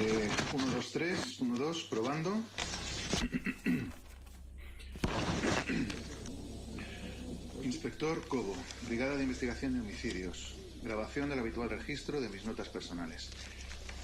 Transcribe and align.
Eh, 0.00 0.28
1, 0.52 0.66
2, 0.76 0.92
3, 0.92 1.40
1, 1.40 1.58
2, 1.58 1.82
probando. 1.90 2.30
Inspector 7.64 8.28
Cobo, 8.28 8.54
Brigada 8.86 9.16
de 9.16 9.24
Investigación 9.24 9.74
de 9.74 9.80
Homicidios. 9.80 10.54
Grabación 10.84 11.30
del 11.30 11.40
habitual 11.40 11.70
registro 11.70 12.20
de 12.20 12.28
mis 12.28 12.44
notas 12.44 12.68
personales. 12.68 13.30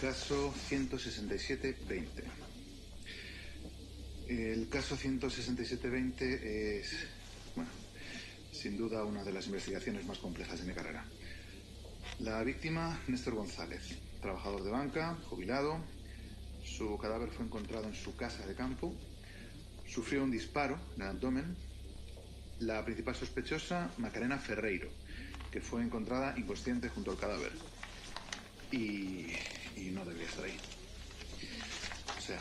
Caso 0.01 0.53
167-20. 0.69 2.09
El 4.27 4.69
caso 4.69 4.97
167-20 4.97 6.23
es, 6.23 6.91
bueno, 7.55 7.71
sin 8.51 8.77
duda 8.77 9.05
una 9.05 9.23
de 9.23 9.33
las 9.33 9.47
investigaciones 9.47 10.05
más 10.07 10.19
complejas 10.19 10.59
de 10.59 10.67
mi 10.67 10.75
carrera. 10.75 11.05
La 12.19 12.43
víctima, 12.43 12.99
Néstor 13.07 13.35
González, 13.35 13.97
trabajador 14.25 14.65
de 14.65 14.71
banca, 14.71 15.19
jubilado. 15.29 15.77
Su 16.65 16.99
cadáver 16.99 17.31
fue 17.31 17.45
encontrado 17.45 17.87
en 17.87 17.95
su 17.95 18.17
casa 18.17 18.47
de 18.47 18.55
campo. 18.55 18.95
Sufrió 19.87 20.25
un 20.25 20.31
disparo 20.31 20.79
en 20.97 21.03
el 21.03 21.09
abdomen. 21.09 21.57
La 22.61 22.85
principal 22.85 23.15
sospechosa, 23.15 23.91
Macarena 23.99 24.39
Ferreiro, 24.39 24.89
que 25.51 25.61
fue 25.61 25.83
encontrada 25.83 26.35
inconsciente 26.39 26.89
junto 26.89 27.11
al 27.11 27.19
cadáver. 27.19 27.53
Y, 28.73 29.27
no 29.93 30.05
debería 30.05 30.27
estar 30.27 30.45
ahí. 30.45 30.57
O 32.17 32.21
sea, 32.21 32.41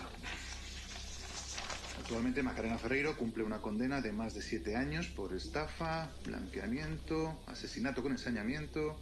actualmente 2.00 2.42
Macarena 2.42 2.78
Ferreiro 2.78 3.18
cumple 3.18 3.44
una 3.44 3.60
condena 3.60 4.02
de 4.02 4.14
más 4.14 4.34
de 4.34 4.42
siete 4.42 4.76
años 4.76 5.08
por 5.08 5.36
estafa, 5.36 6.10
blanqueamiento, 6.26 7.44
asesinato 7.48 8.02
con 8.02 8.14
ensañamiento. 8.14 9.00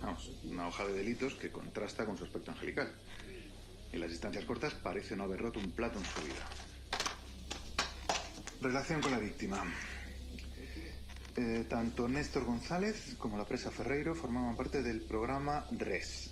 Vamos, 0.00 0.30
una 0.44 0.68
hoja 0.68 0.86
de 0.86 0.92
delitos 0.92 1.34
que 1.34 1.50
contrasta 1.50 2.04
con 2.04 2.16
su 2.16 2.24
aspecto 2.24 2.50
angelical. 2.50 2.92
En 3.92 4.00
las 4.00 4.10
distancias 4.10 4.44
cortas 4.44 4.74
parece 4.74 5.16
no 5.16 5.24
haber 5.24 5.40
roto 5.40 5.58
un 5.58 5.70
plato 5.70 5.98
en 5.98 6.04
su 6.04 6.22
vida. 6.22 6.48
Relación 8.60 9.00
con 9.00 9.12
la 9.12 9.18
víctima. 9.18 9.64
Eh, 11.36 11.66
tanto 11.68 12.08
Néstor 12.08 12.44
González 12.44 13.14
como 13.18 13.36
la 13.36 13.44
presa 13.44 13.70
Ferreiro 13.70 14.14
formaban 14.14 14.56
parte 14.56 14.82
del 14.82 15.02
programa 15.02 15.66
RES. 15.70 16.30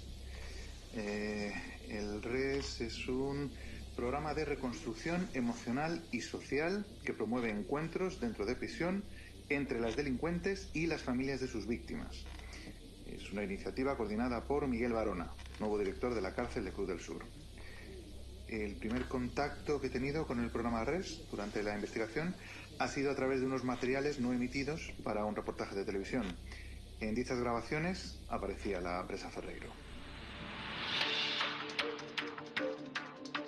Eh, 0.95 1.53
el 1.89 2.23
RES 2.23 2.81
es 2.81 3.09
un 3.09 3.51
programa 3.97 4.35
de 4.35 4.45
reconstrucción 4.45 5.29
emocional 5.35 6.03
y 6.11 6.21
social 6.21 6.87
que 7.05 7.13
promueve 7.13 7.51
encuentros 7.51 8.21
dentro 8.21 8.47
de 8.47 8.57
prisión 8.57 9.05
entre 9.49 9.81
las 9.81 9.97
delincuentes 9.97 10.69
y 10.73 10.87
las 10.87 11.03
familias 11.03 11.41
de 11.41 11.49
sus 11.49 11.67
víctimas. 11.67 12.25
Es 13.15 13.31
una 13.31 13.45
iniciativa 13.45 13.97
coordinada 13.97 14.43
por 14.43 14.67
Miguel 14.67 14.93
Barona, 14.93 15.31
nuevo 15.61 15.79
director 15.79 16.15
de 16.15 16.21
la 16.21 16.35
cárcel 16.35 16.65
de 16.65 16.73
Cruz 16.73 16.89
del 16.89 16.99
Sur. 17.01 17.25
El 18.49 18.75
primer 18.75 19.07
contacto 19.07 19.81
que 19.81 19.87
he 19.87 19.91
tenido 19.91 20.27
con 20.27 20.43
el 20.43 20.51
programa 20.51 20.85
RES 20.85 21.23
durante 21.31 21.63
la 21.63 21.75
investigación 21.77 22.35
ha 22.81 22.89
sido 22.89 23.13
a 23.13 23.15
través 23.15 23.41
de 23.41 23.47
unos 23.47 23.63
materiales 23.63 24.19
no 24.19 24.33
emitidos 24.33 24.93
para 25.05 25.25
un 25.25 25.37
reportaje 25.37 25.77
de 25.77 25.85
televisión. 25.85 26.25
En 27.01 27.15
dichas 27.15 27.39
grabaciones 27.39 28.21
aparecía 28.29 28.81
la 28.81 29.07
presa 29.07 29.31
Ferreiro. 29.31 29.69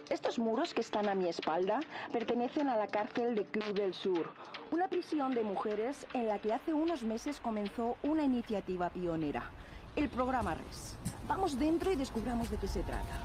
Estos 0.08 0.38
muros 0.38 0.74
que 0.74 0.80
están 0.80 1.08
a 1.08 1.14
mi 1.16 1.28
espalda 1.28 1.80
pertenecen 2.12 2.68
a 2.68 2.76
la 2.76 2.86
cárcel 2.86 3.34
de 3.34 3.44
Club 3.46 3.74
del 3.74 3.94
Sur, 3.94 4.32
una 4.70 4.88
prisión 4.88 5.34
de 5.34 5.42
mujeres 5.42 6.06
en 6.12 6.26
la 6.26 6.38
que 6.38 6.52
hace 6.52 6.74
unos 6.74 7.02
meses 7.02 7.40
comenzó 7.40 7.96
una 8.02 8.24
iniciativa 8.24 8.90
pionera, 8.90 9.50
el 9.94 10.08
programa 10.08 10.54
RES. 10.54 10.96
Vamos 11.28 11.58
dentro 11.58 11.92
y 11.92 11.96
descubramos 11.96 12.50
de 12.50 12.56
qué 12.56 12.68
se 12.68 12.82
trata. 12.82 13.20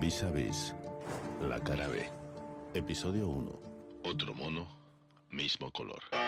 Vis 0.00 0.22
a 0.22 0.30
vis. 0.30 0.74
La 1.48 1.58
cara 1.60 1.88
B. 1.88 2.04
Episodio 2.74 3.26
1. 3.28 3.50
Otro 4.04 4.34
mono, 4.34 4.66
mismo 5.30 5.70
color. 5.70 6.23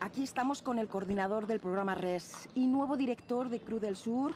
Aquí 0.00 0.22
estamos 0.22 0.60
con 0.60 0.78
el 0.78 0.88
coordinador 0.88 1.46
del 1.46 1.58
programa 1.58 1.94
RES 1.94 2.48
y 2.54 2.66
nuevo 2.66 2.96
director 2.96 3.48
de 3.48 3.60
Cruz 3.60 3.80
del 3.80 3.96
Sur, 3.96 4.34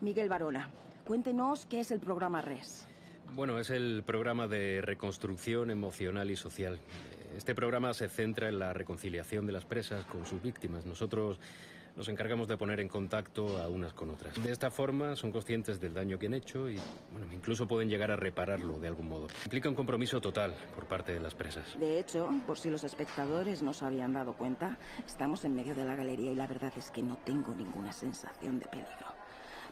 Miguel 0.00 0.28
Barona. 0.28 0.68
Cuéntenos 1.04 1.64
qué 1.66 1.80
es 1.80 1.90
el 1.90 2.00
programa 2.00 2.42
RES. 2.42 2.86
Bueno, 3.34 3.58
es 3.58 3.70
el 3.70 4.02
programa 4.04 4.46
de 4.46 4.80
reconstrucción 4.82 5.70
emocional 5.70 6.30
y 6.30 6.36
social. 6.36 6.78
Este 7.36 7.54
programa 7.54 7.94
se 7.94 8.08
centra 8.08 8.48
en 8.48 8.58
la 8.58 8.72
reconciliación 8.72 9.46
de 9.46 9.52
las 9.52 9.64
presas 9.64 10.04
con 10.06 10.26
sus 10.26 10.42
víctimas. 10.42 10.86
Nosotros 10.86 11.38
nos 11.96 12.08
encargamos 12.08 12.46
de 12.46 12.56
poner 12.56 12.80
en 12.80 12.88
contacto 12.88 13.58
a 13.58 13.68
unas 13.68 13.94
con 13.94 14.10
otras. 14.10 14.40
De 14.42 14.52
esta 14.52 14.70
forma 14.70 15.16
son 15.16 15.32
conscientes 15.32 15.80
del 15.80 15.94
daño 15.94 16.18
que 16.18 16.26
han 16.26 16.34
hecho 16.34 16.68
y 16.68 16.78
bueno, 17.10 17.32
incluso 17.32 17.66
pueden 17.66 17.88
llegar 17.88 18.10
a 18.10 18.16
repararlo 18.16 18.78
de 18.78 18.88
algún 18.88 19.08
modo. 19.08 19.28
Implica 19.44 19.68
un 19.68 19.74
compromiso 19.74 20.20
total 20.20 20.54
por 20.74 20.84
parte 20.86 21.12
de 21.12 21.20
las 21.20 21.34
presas. 21.34 21.78
De 21.78 21.98
hecho, 21.98 22.28
por 22.46 22.58
si 22.58 22.70
los 22.70 22.84
espectadores 22.84 23.62
no 23.62 23.72
se 23.72 23.86
habían 23.86 24.12
dado 24.12 24.34
cuenta, 24.34 24.78
estamos 25.06 25.44
en 25.44 25.54
medio 25.54 25.74
de 25.74 25.84
la 25.84 25.96
galería 25.96 26.30
y 26.30 26.34
la 26.34 26.46
verdad 26.46 26.72
es 26.76 26.90
que 26.90 27.02
no 27.02 27.16
tengo 27.24 27.54
ninguna 27.54 27.92
sensación 27.92 28.58
de 28.58 28.66
peligro. 28.66 29.14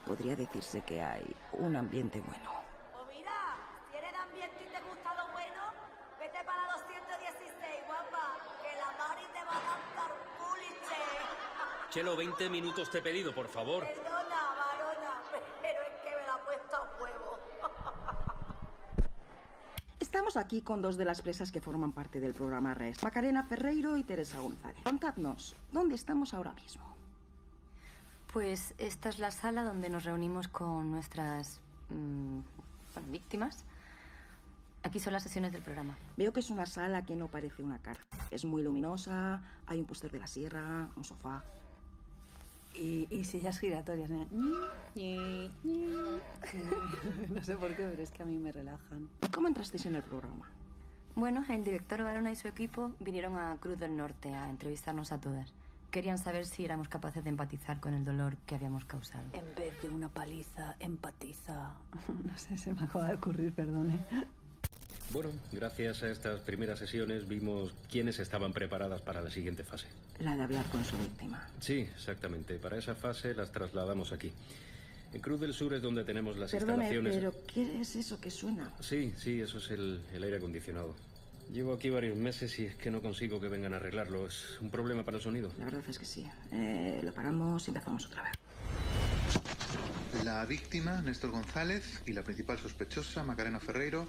Podría 0.06 0.34
decirse 0.36 0.82
que 0.82 1.02
hay 1.02 1.24
un 1.52 1.76
ambiente 1.76 2.20
bueno. 2.20 2.50
Pues 2.92 3.16
mira, 3.16 3.32
si 3.91 3.96
eres 3.96 4.12
de 4.12 4.18
ambiente 4.18 4.56
y 4.60 4.72
te 4.72 4.80
gusta 4.88 5.14
lo 5.14 5.32
bueno, 5.32 5.60
vete 6.20 6.44
para 6.44 6.72
216, 6.72 7.86
guapa, 7.86 8.34
Chelo, 11.94 12.16
20 12.16 12.50
minutos 12.50 12.91
te 12.91 12.99
he 12.99 13.03
pedido, 13.03 13.32
por 13.32 13.47
favor. 13.47 13.84
Perdona, 13.84 14.10
varona, 14.10 15.22
pero 15.62 15.81
es 15.81 15.94
que 16.03 16.10
me 16.10 16.27
la 16.27 16.34
ha 16.34 16.44
puesto 16.44 16.75
a 16.75 16.91
huevo. 17.00 17.38
Estamos 20.00 20.37
aquí 20.37 20.60
con 20.60 20.83
dos 20.83 20.97
de 20.97 21.04
las 21.04 21.22
presas 21.22 21.53
que 21.53 21.60
forman 21.60 21.93
parte 21.93 22.19
del 22.19 22.34
programa 22.34 22.75
RES, 22.75 23.00
Macarena 23.04 23.44
Ferreiro 23.44 23.97
y 23.97 24.03
Teresa 24.03 24.41
González. 24.41 24.83
Contadnos, 24.83 25.54
¿dónde 25.71 25.94
estamos 25.94 26.34
ahora 26.34 26.53
mismo? 26.54 26.83
Pues 28.33 28.75
esta 28.78 29.09
es 29.09 29.21
la 29.21 29.31
sala 29.31 29.62
donde 29.62 29.88
nos 29.88 30.03
reunimos 30.03 30.49
con 30.49 30.91
nuestras 30.91 31.60
mm, 31.91 32.41
víctimas. 33.12 33.65
Aquí 34.83 34.99
son 34.99 35.12
las 35.12 35.22
sesiones 35.22 35.53
del 35.53 35.62
programa. 35.62 35.97
Veo 36.16 36.33
que 36.33 36.41
es 36.41 36.50
una 36.50 36.66
sala 36.66 37.04
que 37.04 37.15
no 37.15 37.28
parece 37.28 37.62
una 37.62 37.78
cárcel. 37.78 38.04
Es 38.33 38.44
muy 38.44 38.65
luminosa, 38.65 39.43
hay 39.66 39.78
un 39.78 39.87
póster 39.87 40.10
de 40.10 40.19
la 40.19 40.27
sierra, 40.27 40.88
un 40.97 41.04
sofá. 41.04 41.44
Y, 42.74 43.06
y 43.10 43.24
sillas 43.24 43.58
giratorias. 43.58 44.10
¿eh? 44.10 44.26
no 47.30 47.42
sé 47.42 47.56
por 47.56 47.74
qué, 47.76 47.86
pero 47.88 48.02
es 48.02 48.10
que 48.10 48.22
a 48.22 48.26
mí 48.26 48.38
me 48.38 48.52
relajan. 48.52 49.08
¿Cómo 49.32 49.48
entrasteis 49.48 49.86
en 49.86 49.94
el 49.96 50.02
programa? 50.02 50.50
Bueno, 51.14 51.44
el 51.48 51.62
director 51.62 52.02
Barona 52.02 52.32
y 52.32 52.36
su 52.36 52.48
equipo 52.48 52.90
vinieron 52.98 53.36
a 53.38 53.56
Cruz 53.60 53.78
del 53.78 53.96
Norte 53.96 54.34
a 54.34 54.50
entrevistarnos 54.50 55.12
a 55.12 55.20
todas. 55.20 55.52
Querían 55.92 56.18
saber 56.18 56.44
si 56.44 56.64
éramos 56.64 56.88
capaces 56.88 57.22
de 57.22 57.30
empatizar 57.30 57.78
con 57.78 57.94
el 57.94 58.04
dolor 58.04 58.36
que 58.46 58.56
habíamos 58.56 58.84
causado. 58.84 59.22
En 59.32 59.54
vez 59.54 59.80
de 59.80 59.91
una 59.91 60.08
paliza, 60.08 60.74
empatiza. 60.80 61.70
No 62.24 62.36
sé, 62.36 62.58
se 62.58 62.74
me 62.74 62.82
acaba 62.82 63.06
de 63.09 63.15
ocurrir, 63.15 63.53
perdone. 63.53 64.00
Bueno, 65.15 65.31
gracias 65.53 66.03
a 66.03 66.11
estas 66.11 66.41
primeras 66.41 66.81
sesiones 66.81 67.28
vimos 67.28 67.72
quiénes 67.89 68.19
estaban 68.19 68.53
preparadas 68.53 69.01
para 69.01 69.22
la 69.22 69.31
siguiente 69.31 69.63
fase. 69.63 69.87
La 70.19 70.34
de 70.37 70.43
hablar 70.43 70.66
con 70.66 70.84
su 70.84 70.99
víctima. 70.99 71.49
Sí, 71.61 71.89
exactamente. 71.95 72.57
Para 72.59 72.78
esa 72.78 72.97
fase 72.97 73.33
las 73.33 73.53
trasladamos 73.53 74.13
aquí. 74.13 74.33
En 75.13 75.21
Cruz 75.21 75.41
del 75.41 75.55
Sur 75.55 75.72
es 75.75 75.83
donde 75.83 76.03
tenemos 76.03 76.37
las 76.37 76.51
Perdone, 76.51 76.72
instalaciones. 76.93 77.15
pero 77.15 77.33
¿qué 77.47 77.81
es 77.81 77.95
eso 77.95 78.21
que 78.21 78.33
suena? 78.33 78.72
Sí, 78.81 79.15
sí, 79.16 79.41
eso 79.41 79.59
es 79.59 79.71
el, 79.71 80.03
el 80.13 80.25
aire 80.25 80.39
acondicionado. 80.39 80.97
Llevo 81.53 81.75
aquí 81.75 81.91
varios 81.91 82.16
meses 82.16 82.59
y 82.59 82.65
es 82.66 82.75
que 82.75 82.91
no 82.91 83.01
consigo 83.01 83.41
que 83.41 83.49
vengan 83.49 83.72
a 83.75 83.77
arreglarlo. 83.77 84.27
Es 84.27 84.59
un 84.61 84.71
problema 84.71 85.05
para 85.05 85.19
el 85.19 85.22
sonido. 85.22 85.53
La 85.59 85.66
verdad 85.66 85.83
es 85.89 85.99
que 86.01 86.07
sí. 86.07 86.27
Eh, 86.51 87.01
lo 87.05 87.13
paramos 87.15 87.65
y 87.69 87.71
empezamos 87.71 88.07
otra 88.07 88.25
vez. 88.25 88.33
La 90.24 90.42
víctima, 90.47 91.03
Néstor 91.03 91.32
González, 91.32 92.00
y 92.06 92.15
la 92.15 92.22
principal 92.22 92.59
sospechosa, 92.59 93.22
Macarena 93.24 93.60
Ferreiro, 93.60 94.09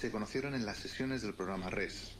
se 0.00 0.10
conocieron 0.10 0.56
en 0.56 0.66
las 0.66 0.78
sesiones 0.78 1.22
del 1.22 1.34
programa 1.34 1.70
RES. 1.70 2.16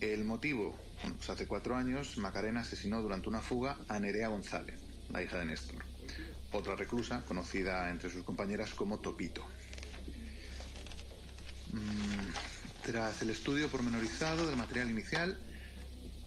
El 0.00 0.24
motivo, 0.24 0.74
bueno, 1.02 1.16
pues 1.16 1.28
hace 1.28 1.46
cuatro 1.46 1.76
años, 1.76 2.16
Macarena 2.16 2.60
asesinó 2.60 3.02
durante 3.02 3.28
una 3.28 3.42
fuga 3.42 3.76
a 3.86 4.00
Nerea 4.00 4.28
González, 4.28 4.80
la 5.10 5.22
hija 5.22 5.38
de 5.38 5.44
Néstor, 5.44 5.84
otra 6.50 6.74
reclusa 6.74 7.22
conocida 7.26 7.90
entre 7.90 8.08
sus 8.08 8.24
compañeras 8.24 8.72
como 8.72 8.98
Topito. 8.98 9.46
Mm, 11.72 12.32
tras 12.82 13.20
el 13.20 13.28
estudio 13.28 13.68
pormenorizado 13.68 14.46
del 14.46 14.56
material 14.56 14.88
inicial, 14.88 15.38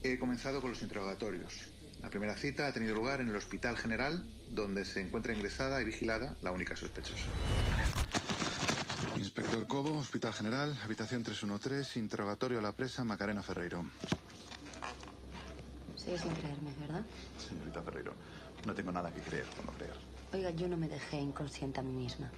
he 0.03 0.19
comenzado 0.19 0.61
con 0.61 0.69
los 0.69 0.83
interrogatorios. 0.83 1.51
La 2.03 2.11
primera 2.11 2.37
cita 2.37 2.67
ha 2.67 2.73
tenido 2.73 2.93
lugar 2.93 3.21
en 3.21 3.29
el 3.29 3.35
Hospital 3.35 3.75
General, 3.75 4.23
donde 4.51 4.85
se 4.85 5.01
encuentra 5.01 5.33
ingresada 5.33 5.81
y 5.81 5.85
vigilada 5.85 6.35
la 6.41 6.51
única 6.51 6.75
sospechosa. 6.75 7.25
Inspector 9.17 9.65
Cobo, 9.67 9.97
Hospital 9.97 10.33
General, 10.33 10.77
habitación 10.83 11.23
313, 11.23 11.99
interrogatorio 11.99 12.59
a 12.59 12.61
la 12.61 12.71
presa 12.71 13.03
Macarena 13.03 13.41
Ferreiro. 13.41 13.85
Sigue 15.95 16.17
sin 16.17 16.33
creerme, 16.33 16.73
¿verdad? 16.79 17.05
Señorita 17.37 17.81
Ferreiro, 17.81 18.13
no 18.65 18.73
tengo 18.73 18.91
nada 18.91 19.11
que 19.11 19.21
creer 19.21 19.45
o 19.61 19.65
no 19.65 19.71
creer. 19.73 19.93
Oiga, 20.33 20.49
yo 20.51 20.67
no 20.67 20.77
me 20.77 20.87
dejé 20.87 21.17
inconsciente 21.17 21.79
a 21.79 21.83
mí 21.83 21.91
misma. 21.91 22.29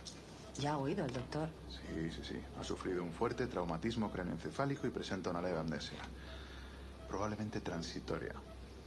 Ya 0.60 0.74
ha 0.74 0.78
oído 0.78 1.06
el 1.06 1.14
doctor. 1.14 1.50
Sí, 1.70 2.12
sí, 2.12 2.22
sí. 2.24 2.42
Ha 2.60 2.64
sufrido 2.64 3.04
un 3.04 3.12
fuerte 3.12 3.48
traumatismo 3.48 4.12
craneoencefálico 4.12 4.86
y 4.86 4.92
presenta 4.92 5.32
una 5.32 5.42
leve 5.42 5.60
amnesia. 5.60 6.00
Probablemente 7.08 7.62
transitoria. 7.62 8.34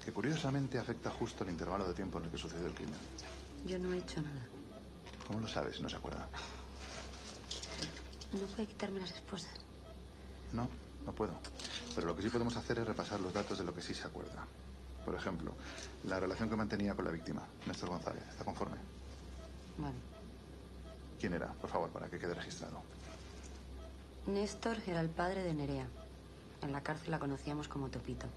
Que 0.06 0.12
curiosamente 0.12 0.78
afecta 0.78 1.10
justo 1.10 1.42
el 1.42 1.50
intervalo 1.50 1.88
de 1.88 1.92
tiempo 1.92 2.18
en 2.18 2.26
el 2.26 2.30
que 2.30 2.38
sucedió 2.38 2.68
el 2.68 2.74
crimen. 2.74 2.94
Yo 3.66 3.76
no 3.76 3.92
he 3.92 3.98
hecho 3.98 4.22
nada. 4.22 4.46
¿Cómo 5.26 5.40
lo 5.40 5.48
sabes? 5.48 5.80
No 5.80 5.88
se 5.88 5.96
acuerda. 5.96 6.28
No 8.32 8.46
puede 8.46 8.68
quitarme 8.68 9.00
las 9.00 9.10
esposas. 9.10 9.50
No, 10.52 10.68
no 11.04 11.12
puedo. 11.12 11.32
Pero 11.96 12.06
lo 12.06 12.14
que 12.14 12.22
sí 12.22 12.28
podemos 12.28 12.56
hacer 12.56 12.78
es 12.78 12.86
repasar 12.86 13.18
los 13.18 13.34
datos 13.34 13.58
de 13.58 13.64
lo 13.64 13.74
que 13.74 13.82
sí 13.82 13.94
se 13.94 14.06
acuerda. 14.06 14.46
Por 15.04 15.16
ejemplo, 15.16 15.54
la 16.04 16.20
relación 16.20 16.48
que 16.48 16.54
mantenía 16.54 16.94
con 16.94 17.04
la 17.04 17.10
víctima, 17.10 17.42
Néstor 17.66 17.88
González. 17.88 18.22
¿Está 18.30 18.44
conforme? 18.44 18.76
Vale. 19.76 19.96
¿Quién 21.18 21.34
era? 21.34 21.52
Por 21.54 21.68
favor, 21.68 21.90
para 21.90 22.08
que 22.08 22.20
quede 22.20 22.32
registrado. 22.32 22.80
Néstor 24.28 24.76
era 24.86 25.00
el 25.00 25.08
padre 25.10 25.42
de 25.42 25.52
Nerea. 25.52 25.88
En 26.62 26.70
la 26.70 26.80
cárcel 26.84 27.10
la 27.10 27.18
conocíamos 27.18 27.66
como 27.66 27.88
Topito. 27.88 28.28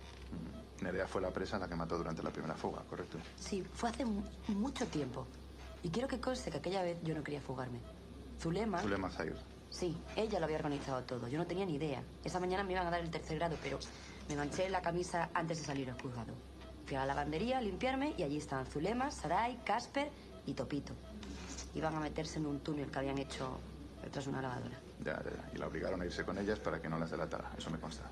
Nerea 0.82 1.08
fue 1.08 1.22
la 1.22 1.32
presa 1.32 1.58
a 1.58 1.60
la 1.60 1.68
que 1.68 1.76
mató 1.76 1.98
durante 1.98 2.24
la 2.24 2.32
primera 2.32 2.56
fuga, 2.56 2.84
¿correcto? 2.84 3.18
Sí, 3.36 3.64
fue 3.74 3.90
hace 3.90 4.06
mu- 4.06 4.24
mucho 4.48 4.88
tiempo. 4.88 5.28
Y 5.84 5.90
quiero 5.90 6.08
que 6.08 6.20
conste 6.22 6.52
que 6.52 6.58
aquella 6.58 6.82
vez 6.84 6.98
yo 7.04 7.14
no 7.16 7.24
quería 7.24 7.42
fugarme. 7.42 7.82
Zulema... 8.40 8.80
Zulema 8.80 9.10
Zahir. 9.10 9.36
Sí, 9.70 9.96
ella 10.16 10.40
lo 10.40 10.46
había 10.46 10.58
organizado 10.58 11.04
todo. 11.04 11.28
Yo 11.28 11.38
no 11.38 11.46
tenía 11.46 11.66
ni 11.66 11.76
idea. 11.76 12.02
Esa 12.24 12.40
mañana 12.40 12.64
me 12.64 12.74
iban 12.74 12.88
a 12.88 12.92
dar 12.92 13.02
el 13.02 13.12
tercer 13.12 13.38
grado, 13.38 13.56
pero 13.62 13.78
me 14.30 14.36
manché 14.36 14.70
la 14.70 14.82
camisa 14.82 15.30
antes 15.34 15.60
de 15.60 15.66
salir 15.66 15.90
al 15.90 16.02
juzgado. 16.02 16.34
Fui 16.86 16.96
a 16.96 17.02
la 17.02 17.08
lavandería 17.08 17.60
a 17.60 17.62
limpiarme 17.62 18.16
y 18.18 18.24
allí 18.24 18.38
estaban 18.38 18.66
Zulema, 18.66 19.12
Sarai, 19.12 19.58
Casper 19.64 20.10
y 20.48 20.54
Topito. 20.54 20.94
Iban 21.76 21.94
a 21.96 22.00
meterse 22.00 22.40
en 22.40 22.48
un 22.48 22.62
túnel 22.62 22.90
que 22.90 22.98
habían 23.00 23.18
hecho 23.20 23.60
detrás 24.02 24.26
de 24.26 24.32
una 24.32 24.42
lavadora. 24.42 24.80
Ya, 25.06 25.22
ya, 25.24 25.30
ya. 25.30 25.50
Y 25.54 25.58
la 25.58 25.68
obligaron 25.68 26.02
a 26.02 26.06
irse 26.06 26.26
con 26.26 26.38
ellas 26.40 26.60
para 26.60 26.82
que 26.82 26.90
no 26.90 26.98
las 26.98 27.12
delatara. 27.12 27.52
Eso 27.58 27.70
me 27.70 27.80
consta. 27.80 28.10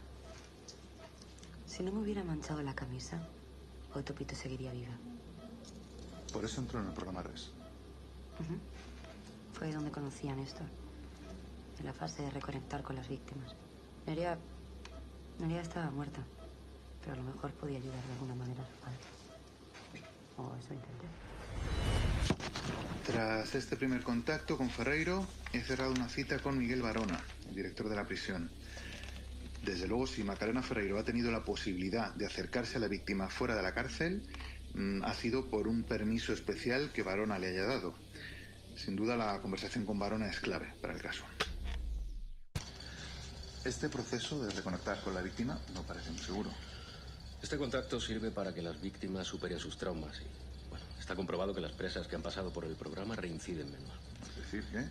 Si 1.78 1.84
no 1.84 1.92
me 1.92 2.00
hubiera 2.00 2.24
manchado 2.24 2.64
la 2.64 2.74
camisa, 2.74 3.20
hoy 3.94 4.02
Topito 4.02 4.34
seguiría 4.34 4.72
viva. 4.72 4.98
Por 6.34 6.44
eso 6.44 6.60
entró 6.60 6.80
en 6.80 6.88
el 6.88 6.92
programa 6.92 7.22
RES. 7.22 7.52
Ujú. 8.40 8.58
Fue 9.54 9.72
donde 9.72 9.92
conocí 9.92 10.28
a 10.28 10.36
Néstor. 10.36 10.66
En 11.78 11.86
la 11.86 11.94
fase 11.94 12.24
de 12.24 12.32
reconectar 12.32 12.82
con 12.82 12.96
las 12.96 13.08
víctimas. 13.08 13.54
Nerea... 14.08 14.40
Nerea 15.38 15.62
estaba 15.62 15.92
muerta. 15.92 16.24
Pero 17.02 17.14
a 17.14 17.18
lo 17.18 17.24
mejor 17.26 17.52
podía 17.52 17.78
ayudar 17.78 18.04
de 18.08 18.14
alguna 18.14 18.34
manera 18.34 18.64
a 18.64 18.66
su 18.66 18.74
padre. 18.82 18.98
O 20.38 20.56
eso 20.56 20.74
intenté. 20.74 21.06
Tras 23.06 23.54
este 23.54 23.78
primer 23.78 24.02
contacto 24.02 24.58
con 24.58 24.72
Ferreiro, 24.72 25.28
he 25.54 25.62
cerrado 25.62 25.92
una 25.92 26.10
cita 26.10 26.40
con 26.40 26.58
Miguel 26.58 26.82
Barona, 26.82 27.24
el 27.48 27.54
director 27.54 27.88
de 27.88 27.96
la 27.96 28.08
prisión. 28.08 28.50
Desde 29.68 29.86
luego, 29.86 30.08
si 30.08 30.24
Macarena 30.24 30.64
Ferreiro 30.64 30.98
ha 30.98 31.04
tenido 31.04 31.30
la 31.30 31.44
posibilidad 31.44 32.14
de 32.16 32.26
acercarse 32.26 32.78
a 32.78 32.80
la 32.80 32.88
víctima 32.88 33.28
fuera 33.28 33.54
de 33.54 33.62
la 33.62 33.74
cárcel, 33.74 34.24
mm, 34.74 35.04
ha 35.04 35.14
sido 35.14 35.50
por 35.50 35.68
un 35.68 35.84
permiso 35.84 36.32
especial 36.32 36.94
que 36.94 37.04
Barona 37.04 37.38
le 37.38 37.48
haya 37.50 37.64
dado. 37.64 37.94
Sin 38.78 38.96
duda, 38.96 39.18
la 39.18 39.42
conversación 39.42 39.86
con 39.86 40.00
Barona 40.00 40.30
es 40.30 40.40
clave 40.40 40.74
para 40.80 40.94
el 40.94 41.02
caso. 41.02 41.26
Este 43.66 43.90
proceso 43.90 44.42
de 44.42 44.52
reconectar 44.52 45.02
con 45.02 45.14
la 45.14 45.22
víctima 45.22 45.60
no 45.74 45.84
parece 45.84 46.12
muy 46.12 46.22
seguro. 46.22 46.50
Este 47.44 47.58
contacto 47.58 48.00
sirve 48.00 48.32
para 48.32 48.54
que 48.54 48.62
las 48.62 48.80
víctimas 48.82 49.28
superen 49.28 49.60
sus 49.60 49.78
traumas 49.78 50.18
y, 50.22 50.70
bueno, 50.70 50.86
está 50.98 51.14
comprobado 51.14 51.54
que 51.54 51.60
las 51.60 51.74
presas 51.74 52.08
que 52.08 52.16
han 52.16 52.24
pasado 52.24 52.54
por 52.54 52.64
el 52.64 52.78
programa 52.78 53.18
reinciden 53.18 53.70
menos. 53.70 53.92
Es 54.30 54.44
decir, 54.44 54.64
¿qué? 54.72 54.88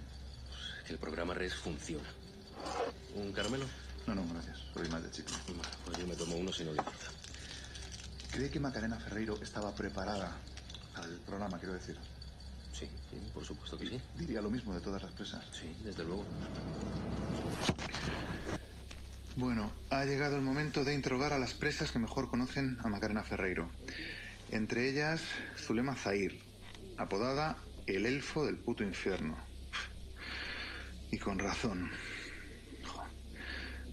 Que 0.86 0.92
el 0.92 0.98
programa 0.98 1.32
RES 1.32 1.54
funciona. 1.54 2.10
¿Un 3.14 3.32
caramelo? 3.32 3.64
No, 4.06 4.14
no, 4.14 4.24
gracias. 4.32 4.58
Soy 4.72 4.88
más 4.88 5.02
de 5.02 5.10
chico. 5.10 5.32
Bueno, 5.48 5.62
pues 5.84 5.98
yo 5.98 6.06
me 6.06 6.14
tomo 6.14 6.36
uno 6.36 6.52
si 6.52 6.64
no 6.64 6.72
le 6.72 6.78
importa. 6.78 7.06
¿Cree 8.30 8.50
que 8.50 8.60
Macarena 8.60 8.98
Ferreiro 8.98 9.40
estaba 9.42 9.74
preparada 9.74 10.36
al 10.94 11.10
programa, 11.26 11.58
quiero 11.58 11.74
decir? 11.74 11.96
Sí, 12.72 12.88
sí, 13.10 13.16
por 13.32 13.44
supuesto 13.44 13.78
que 13.78 13.88
sí. 13.88 14.00
Diría 14.16 14.40
lo 14.42 14.50
mismo 14.50 14.74
de 14.74 14.80
todas 14.80 15.02
las 15.02 15.12
presas. 15.12 15.44
Sí, 15.52 15.74
desde 15.82 16.04
luego. 16.04 16.24
Bueno, 19.36 19.72
ha 19.90 20.04
llegado 20.04 20.36
el 20.36 20.42
momento 20.42 20.84
de 20.84 20.94
interrogar 20.94 21.32
a 21.32 21.38
las 21.38 21.54
presas 21.54 21.90
que 21.90 21.98
mejor 21.98 22.30
conocen 22.30 22.78
a 22.84 22.88
Macarena 22.88 23.22
Ferreiro. 23.22 23.70
Entre 24.50 24.88
ellas, 24.88 25.20
Zulema 25.58 25.96
Zahir, 25.96 26.40
apodada 26.96 27.56
el 27.86 28.06
elfo 28.06 28.46
del 28.46 28.56
puto 28.56 28.84
infierno. 28.84 29.36
Y 31.10 31.18
con 31.18 31.38
razón. 31.38 31.90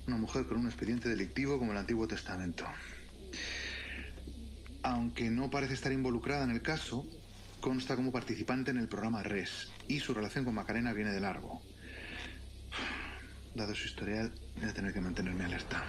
Una 0.06 0.18
mujer 0.18 0.46
con 0.46 0.58
un 0.58 0.68
expediente 0.68 1.08
delictivo 1.08 1.58
como 1.58 1.72
el 1.72 1.78
Antiguo 1.78 2.08
Testamento. 2.08 2.66
Aunque 4.84 5.30
no 5.30 5.50
parece 5.50 5.76
estar 5.76 5.94
involucrada 5.94 6.44
en 6.44 6.52
el 6.52 6.62
caso, 6.62 7.06
consta 7.62 7.96
como 7.96 8.12
participante 8.12 8.72
en 8.72 8.78
el 8.78 8.90
programa 8.90 9.24
RES 9.24 9.72
y 9.88 10.00
su 10.00 10.14
relación 10.14 10.44
con 10.44 10.56
Macarena 10.56 10.92
viene 10.92 11.12
de 11.12 11.22
largo. 11.22 11.62
Dado 13.56 13.74
su 13.74 13.88
historial, 13.88 14.34
voy 14.58 14.70
a 14.70 14.74
tener 14.74 14.94
que 14.94 15.00
mantenerme 15.00 15.46
alerta. 15.46 15.86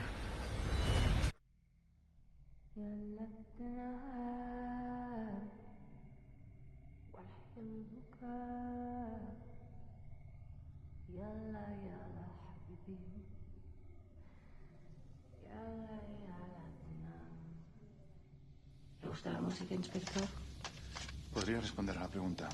¿Le 19.55 19.61
gusta 19.61 19.75
la 19.75 19.75
música, 19.75 19.75
inspector? 19.75 20.29
¿Podría 21.33 21.61
responder 21.61 21.97
a 21.97 22.01
la 22.01 22.09
pregunta? 22.09 22.49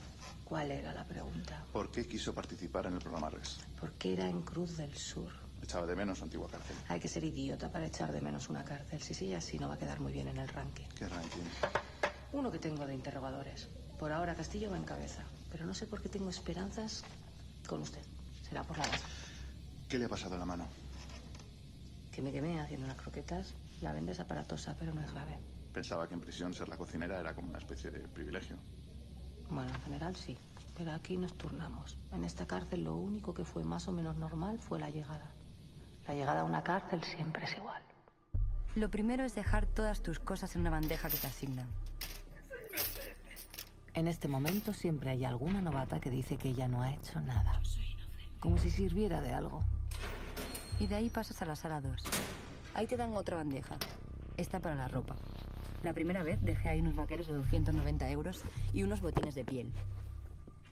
¿Cuál 0.45 0.71
era 0.71 0.93
la 0.93 1.05
pregunta? 1.05 1.65
¿Por 1.73 1.91
qué 1.91 2.07
quiso 2.07 2.35
participar 2.35 2.87
en 2.87 2.95
el 2.95 2.99
programa 2.99 3.31
RES? 3.31 3.59
Porque 3.81 4.13
era 4.13 4.29
en 4.29 4.43
Cruz 4.43 4.77
del 4.77 4.95
Sur. 4.95 5.31
Echaba 5.63 5.87
de 5.87 5.97
menos 5.97 6.19
su 6.19 6.25
antigua 6.25 6.49
cárcel. 6.51 6.77
Hay 6.89 7.01
que 7.01 7.09
ser 7.09 7.25
idiota 7.25 7.71
para 7.71 7.87
echar 7.87 8.13
de 8.13 8.21
menos 8.21 8.51
una 8.51 8.65
cárcel. 8.65 9.01
Si 9.01 9.15
sigue 9.15 9.37
así, 9.37 9.59
no 9.59 9.69
va 9.69 9.75
a 9.75 9.79
quedar 9.79 10.01
muy 10.01 10.13
bien 10.13 10.29
en 10.29 10.39
el 10.39 10.49
ranking. 10.49 10.85
¿Qué 10.99 11.09
ranking? 11.09 11.43
Uno 12.33 12.51
que 12.51 12.59
tengo 12.59 12.87
de 12.87 12.95
interrogadores. 12.95 13.69
Por 13.99 14.13
ahora 14.13 14.35
Castillo 14.35 14.71
va 14.71 14.77
en 14.77 14.85
cabeza. 14.85 15.25
Pero 15.51 15.65
no 15.65 15.73
sé 15.73 15.87
por 15.87 16.03
qué 16.03 16.09
tengo 16.09 16.29
esperanzas 16.29 17.03
con 17.67 17.81
usted. 17.81 18.03
Será 18.47 18.63
por 18.63 18.77
la 18.77 18.87
base. 18.87 19.05
¿Qué 19.89 19.99
le 19.99 20.05
ha 20.05 20.09
pasado 20.09 20.35
a 20.35 20.39
la 20.39 20.45
mano? 20.45 20.67
Que 22.13 22.21
me 22.21 22.33
quemé 22.33 22.61
haciendo 22.61 22.87
unas 22.87 22.99
croquetas. 22.99 23.55
La 23.81 23.93
venda 23.93 24.13
es 24.13 24.21
aparatosa, 24.21 24.77
pero 24.79 24.93
no 24.93 25.01
es 25.01 25.11
grave. 25.13 25.39
Pensaba 25.73 26.09
que 26.09 26.15
en 26.15 26.21
prisión 26.21 26.53
ser 26.53 26.69
la 26.69 26.77
cocinera 26.77 27.21
era 27.21 27.35
como 27.35 27.49
una 27.49 27.59
especie 27.59 27.91
de 27.91 28.01
privilegio. 28.01 28.57
Bueno, 29.49 29.71
en 29.75 29.83
general 29.83 30.17
sí. 30.17 30.37
Pero 30.77 30.93
aquí 30.93 31.17
nos 31.17 31.35
turnamos. 31.35 31.99
En 32.13 32.25
esta 32.25 32.47
cárcel 32.47 32.85
lo 32.85 32.97
único 32.97 33.35
que 33.35 33.45
fue 33.45 33.65
más 33.65 33.87
o 33.89 33.93
menos 33.93 34.17
normal 34.17 34.59
fue 34.59 34.79
la 34.79 34.91
llegada. 34.91 35.31
La 36.09 36.15
llegada 36.15 36.41
a 36.41 36.45
una 36.45 36.63
cárcel 36.63 37.03
siempre 37.05 37.45
es 37.45 37.57
igual. 37.57 37.83
Lo 38.77 38.89
primero 38.89 39.25
es 39.25 39.35
dejar 39.35 39.67
todas 39.67 40.01
tus 40.01 40.19
cosas 40.19 40.55
en 40.55 40.63
una 40.63 40.71
bandeja 40.71 41.09
que 41.09 41.17
te 41.17 41.27
asignan. 41.27 41.69
En 43.95 44.09
este 44.09 44.29
momento 44.29 44.73
siempre 44.73 45.11
hay 45.11 45.25
alguna 45.25 45.61
novata 45.61 46.01
que 46.01 46.11
dice 46.11 46.37
que 46.37 46.51
ella 46.51 46.69
no 46.69 46.83
ha 46.83 46.93
hecho 46.93 47.21
nada. 47.21 47.61
Como 48.39 48.57
si 48.59 48.71
sirviera 48.71 49.21
de 49.21 49.35
algo. 49.35 49.63
Y 50.79 50.87
de 50.87 50.95
ahí 50.95 51.11
pasas 51.11 51.43
a 51.43 51.45
la 51.45 51.57
sala 51.57 51.81
2. 51.81 52.03
Ahí 52.75 52.87
te 52.87 52.97
dan 52.97 53.15
otra 53.15 53.37
bandeja. 53.37 53.77
Esta 54.37 54.61
para 54.61 54.77
la 54.77 54.89
ropa. 54.89 55.17
La 55.83 55.95
primera 55.95 56.23
vez 56.23 56.39
dejé 56.43 56.69
ahí 56.69 56.81
unos 56.81 56.95
vaqueros 56.95 57.27
de 57.27 57.35
290 57.35 58.11
euros 58.11 58.43
y 58.75 58.83
unos 58.83 59.01
botines 59.01 59.35
de 59.35 59.45
piel. 59.45 59.73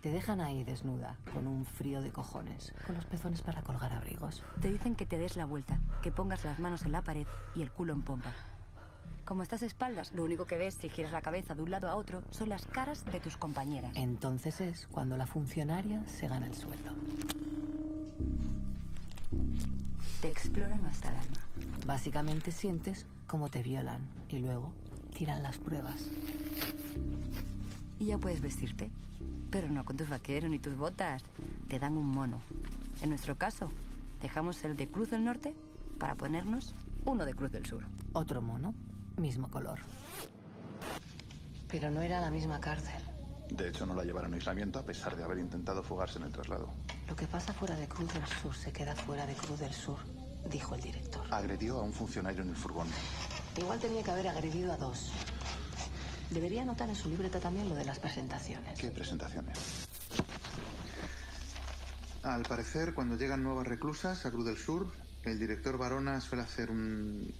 Te 0.02 0.10
dejan 0.10 0.40
ahí 0.40 0.62
desnuda, 0.64 1.16
con 1.32 1.46
un 1.46 1.64
frío 1.64 2.02
de 2.02 2.10
cojones, 2.10 2.72
con 2.86 2.94
los 2.94 3.06
pezones 3.06 3.42
para 3.42 3.62
colgar 3.62 3.92
abrigos. 3.92 4.44
Te 4.60 4.70
dicen 4.70 4.94
que 4.94 5.06
te 5.06 5.18
des 5.18 5.36
la 5.36 5.46
vuelta, 5.46 5.80
que 6.02 6.12
pongas 6.12 6.44
las 6.44 6.58
manos 6.58 6.84
en 6.84 6.92
la 6.92 7.02
pared 7.02 7.26
y 7.56 7.62
el 7.62 7.72
culo 7.72 7.94
en 7.94 8.02
pompa. 8.02 8.32
Como 9.24 9.42
estás 9.42 9.62
espaldas, 9.62 10.12
lo 10.12 10.24
único 10.24 10.46
que 10.46 10.56
ves 10.56 10.74
si 10.74 10.88
giras 10.88 11.12
la 11.12 11.20
cabeza 11.20 11.54
de 11.54 11.62
un 11.62 11.70
lado 11.70 11.88
a 11.88 11.96
otro 11.96 12.22
son 12.30 12.48
las 12.48 12.64
caras 12.66 13.04
de 13.06 13.18
tus 13.18 13.36
compañeras. 13.36 13.92
Entonces 13.94 14.60
es 14.60 14.86
cuando 14.86 15.16
la 15.16 15.26
funcionaria 15.26 16.02
se 16.06 16.28
gana 16.28 16.46
el 16.46 16.54
sueldo. 16.54 16.92
Te 20.20 20.28
exploran 20.28 20.84
hasta 20.86 21.10
el 21.10 21.16
alma. 21.16 21.40
Básicamente 21.86 22.52
sientes 22.52 23.06
cómo 23.26 23.50
te 23.50 23.62
violan 23.62 24.00
y 24.28 24.38
luego 24.38 24.72
tiran 25.14 25.42
las 25.42 25.58
pruebas. 25.58 26.06
Y 27.98 28.06
ya 28.06 28.18
puedes 28.18 28.40
vestirte. 28.40 28.90
Pero 29.50 29.68
no 29.68 29.84
con 29.84 29.96
tus 29.96 30.08
vaqueros 30.08 30.50
ni 30.50 30.58
tus 30.58 30.76
botas. 30.76 31.22
Te 31.68 31.78
dan 31.78 31.96
un 31.96 32.06
mono. 32.06 32.40
En 33.00 33.10
nuestro 33.10 33.36
caso, 33.36 33.70
dejamos 34.20 34.62
el 34.64 34.76
de 34.76 34.88
Cruz 34.88 35.10
del 35.10 35.24
Norte 35.24 35.54
para 35.98 36.14
ponernos 36.14 36.74
uno 37.04 37.24
de 37.24 37.34
Cruz 37.34 37.50
del 37.50 37.66
Sur. 37.66 37.84
Otro 38.12 38.42
mono, 38.42 38.74
mismo 39.16 39.48
color. 39.48 39.78
Pero 41.68 41.90
no 41.90 42.02
era 42.02 42.20
la 42.20 42.30
misma 42.30 42.60
cárcel. 42.60 43.02
De 43.50 43.68
hecho, 43.68 43.86
no 43.86 43.94
la 43.94 44.04
llevaron 44.04 44.32
a 44.32 44.36
aislamiento 44.36 44.78
a 44.78 44.84
pesar 44.84 45.16
de 45.16 45.24
haber 45.24 45.38
intentado 45.38 45.82
fugarse 45.82 46.18
en 46.18 46.24
el 46.24 46.32
traslado. 46.32 46.68
Lo 47.08 47.16
que 47.16 47.26
pasa 47.26 47.52
fuera 47.52 47.74
de 47.76 47.88
Cruz 47.88 48.12
del 48.12 48.26
Sur 48.26 48.54
se 48.54 48.72
queda 48.72 48.94
fuera 48.94 49.26
de 49.26 49.34
Cruz 49.34 49.58
del 49.58 49.72
Sur, 49.72 49.98
dijo 50.50 50.74
el 50.74 50.82
director. 50.82 51.22
Agredió 51.30 51.78
a 51.78 51.82
un 51.82 51.92
funcionario 51.92 52.42
en 52.42 52.50
el 52.50 52.56
furgón. 52.56 52.88
Igual 53.58 53.80
tenía 53.80 54.02
que 54.02 54.10
haber 54.10 54.28
agredido 54.28 54.72
a 54.72 54.76
dos. 54.76 55.10
Debería 56.30 56.62
anotar 56.62 56.88
en 56.88 56.94
su 56.94 57.08
libreta 57.08 57.40
también 57.40 57.68
lo 57.68 57.74
de 57.74 57.84
las 57.84 57.98
presentaciones. 57.98 58.78
¿Qué 58.78 58.90
presentaciones? 58.90 59.58
Al 62.22 62.42
parecer, 62.42 62.94
cuando 62.94 63.16
llegan 63.16 63.42
nuevas 63.42 63.66
reclusas 63.66 64.26
a 64.26 64.30
Cruz 64.30 64.44
del 64.46 64.58
Sur, 64.58 64.92
el 65.24 65.38
director 65.38 65.78
Barona 65.78 66.20
suele 66.20 66.44
hacer 66.44 66.70
un- 66.70 67.32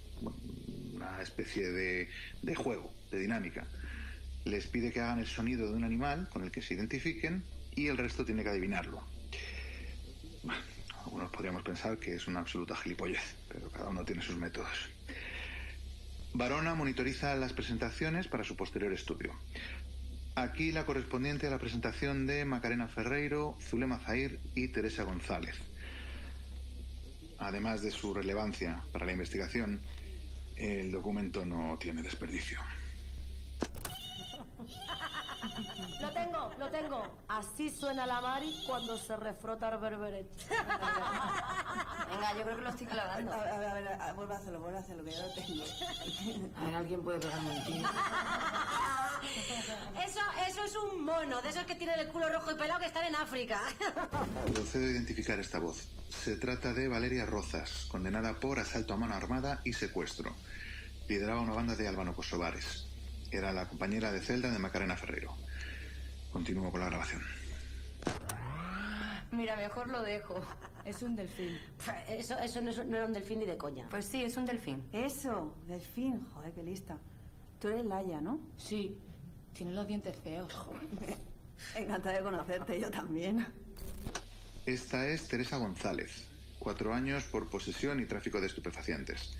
una 0.95 1.21
especie 1.21 1.69
de, 1.71 2.09
juego, 2.55 2.91
de 3.11 3.19
dinámica. 3.19 3.67
Les 4.45 4.65
pide 4.67 4.91
que 4.91 4.99
hagan 5.01 5.19
el 5.19 5.27
sonido 5.27 5.67
de 5.69 5.73
un 5.75 5.83
animal 5.83 6.27
con 6.29 6.43
el 6.43 6.51
que 6.51 6.61
se 6.61 6.73
identifiquen 6.73 7.43
y 7.75 7.87
el 7.87 7.97
resto 7.97 8.25
tiene 8.25 8.43
que 8.43 8.49
adivinarlo. 8.49 9.03
Algunos 11.05 11.31
podríamos 11.31 11.63
pensar 11.63 11.97
que 11.97 12.15
es 12.15 12.27
una 12.27 12.39
absoluta 12.39 12.75
gilipollez, 12.75 13.35
pero 13.47 13.69
cada 13.71 13.89
uno 13.89 14.03
tiene 14.03 14.21
sus 14.21 14.35
métodos. 14.37 14.89
Barona 16.33 16.75
monitoriza 16.75 17.35
las 17.35 17.53
presentaciones 17.53 18.27
para 18.27 18.43
su 18.43 18.55
posterior 18.55 18.93
estudio. 18.93 19.33
Aquí 20.35 20.71
la 20.71 20.85
correspondiente 20.85 21.47
a 21.47 21.49
la 21.49 21.57
presentación 21.57 22.27
de 22.27 22.45
Macarena 22.45 22.87
Ferreiro, 22.87 23.57
Zulema 23.61 23.99
Zahir 23.99 24.39
y 24.55 24.67
Teresa 24.69 25.03
González. 25.03 25.55
Además 27.39 27.81
de 27.81 27.91
su 27.91 28.13
relevancia 28.13 28.81
para 28.91 29.05
la 29.05 29.13
investigación, 29.13 29.81
el 30.55 30.91
documento 30.91 31.45
no 31.45 31.77
tiene 31.79 32.03
desperdicio. 32.03 32.59
Lo 35.99 36.11
tengo, 36.11 36.51
lo 36.57 36.69
tengo. 36.69 37.03
Así 37.27 37.69
suena 37.69 38.05
la 38.05 38.21
Mari 38.21 38.63
cuando 38.65 38.97
se 38.97 39.15
refrota 39.17 39.69
el 39.69 39.77
berberet. 39.79 40.27
Venga, 42.09 42.33
yo 42.37 42.43
creo 42.43 42.55
que 42.55 42.61
lo 42.61 42.69
estoy 42.69 42.87
clavando. 42.87 43.33
A 43.33 43.37
ver, 43.37 43.49
a 43.49 43.73
ver, 43.73 43.87
a 43.87 44.05
ver, 44.05 44.15
vuelve 44.15 44.33
a 44.33 44.37
hacerlo, 44.37 44.59
vuelve 44.61 44.77
a 44.77 44.81
hacerlo, 44.81 45.03
que 45.03 45.11
ya 45.11 45.21
lo 45.21 45.33
tengo. 45.33 45.63
A 46.55 46.63
ver, 46.63 46.75
alguien 46.75 47.03
puede 47.03 47.19
pegarme 47.19 47.51
un 47.51 47.63
tiro. 47.65 47.89
Eso, 50.05 50.19
eso 50.47 50.63
es 50.63 50.75
un 50.77 51.03
mono, 51.03 51.41
de 51.41 51.49
esos 51.49 51.65
que 51.65 51.75
tienen 51.75 51.99
el 51.99 52.07
culo 52.07 52.29
rojo 52.29 52.51
y 52.51 52.55
pelado 52.55 52.79
que 52.79 52.85
están 52.85 53.05
en 53.05 53.15
África. 53.15 53.61
Procedo 54.53 54.85
a 54.85 54.91
identificar 54.91 55.39
esta 55.39 55.59
voz. 55.59 55.89
Se 56.09 56.37
trata 56.37 56.73
de 56.73 56.87
Valeria 56.87 57.25
Rozas, 57.25 57.87
condenada 57.91 58.39
por 58.39 58.59
asalto 58.59 58.93
a 58.93 58.97
mano 58.97 59.15
armada 59.15 59.59
y 59.65 59.73
secuestro. 59.73 60.33
Lideraba 61.09 61.41
una 61.41 61.53
banda 61.53 61.75
de 61.75 61.87
albano-kosovares. 61.87 62.87
Era 63.31 63.51
la 63.51 63.67
compañera 63.67 64.11
de 64.11 64.21
celda 64.21 64.49
de 64.49 64.59
Macarena 64.59 64.95
Ferreiro. 64.95 65.35
Continúo 66.31 66.71
con 66.71 66.79
la 66.81 66.87
grabación. 66.87 67.21
Mira, 69.31 69.55
mejor 69.55 69.89
lo 69.89 70.01
dejo. 70.01 70.39
Es 70.85 71.01
un 71.03 71.15
delfín. 71.15 71.57
Eso, 72.07 72.37
eso 72.39 72.61
no, 72.61 72.69
es- 72.71 72.85
no 72.85 72.95
era 72.97 73.05
un 73.05 73.13
delfín 73.13 73.39
ni 73.39 73.45
de 73.45 73.57
coña. 73.57 73.87
Pues 73.89 74.05
sí, 74.05 74.23
es 74.23 74.37
un 74.37 74.45
delfín. 74.45 74.83
Eso, 74.91 75.55
delfín. 75.67 76.25
Joder, 76.33 76.51
qué 76.53 76.63
lista. 76.63 76.97
Tú 77.59 77.67
eres 77.67 77.85
Laia, 77.85 78.21
¿no? 78.21 78.39
Sí, 78.57 78.97
tiene 79.53 79.73
los 79.73 79.87
dientes 79.87 80.15
feos. 80.23 80.51
Encantada 81.75 82.17
de 82.17 82.23
conocerte, 82.23 82.79
yo 82.79 82.89
también. 82.89 83.45
Esta 84.65 85.05
es 85.07 85.27
Teresa 85.27 85.57
González, 85.57 86.25
cuatro 86.57 86.93
años 86.93 87.23
por 87.25 87.49
posesión 87.49 87.99
y 87.99 88.05
tráfico 88.05 88.39
de 88.39 88.47
estupefacientes. 88.47 89.35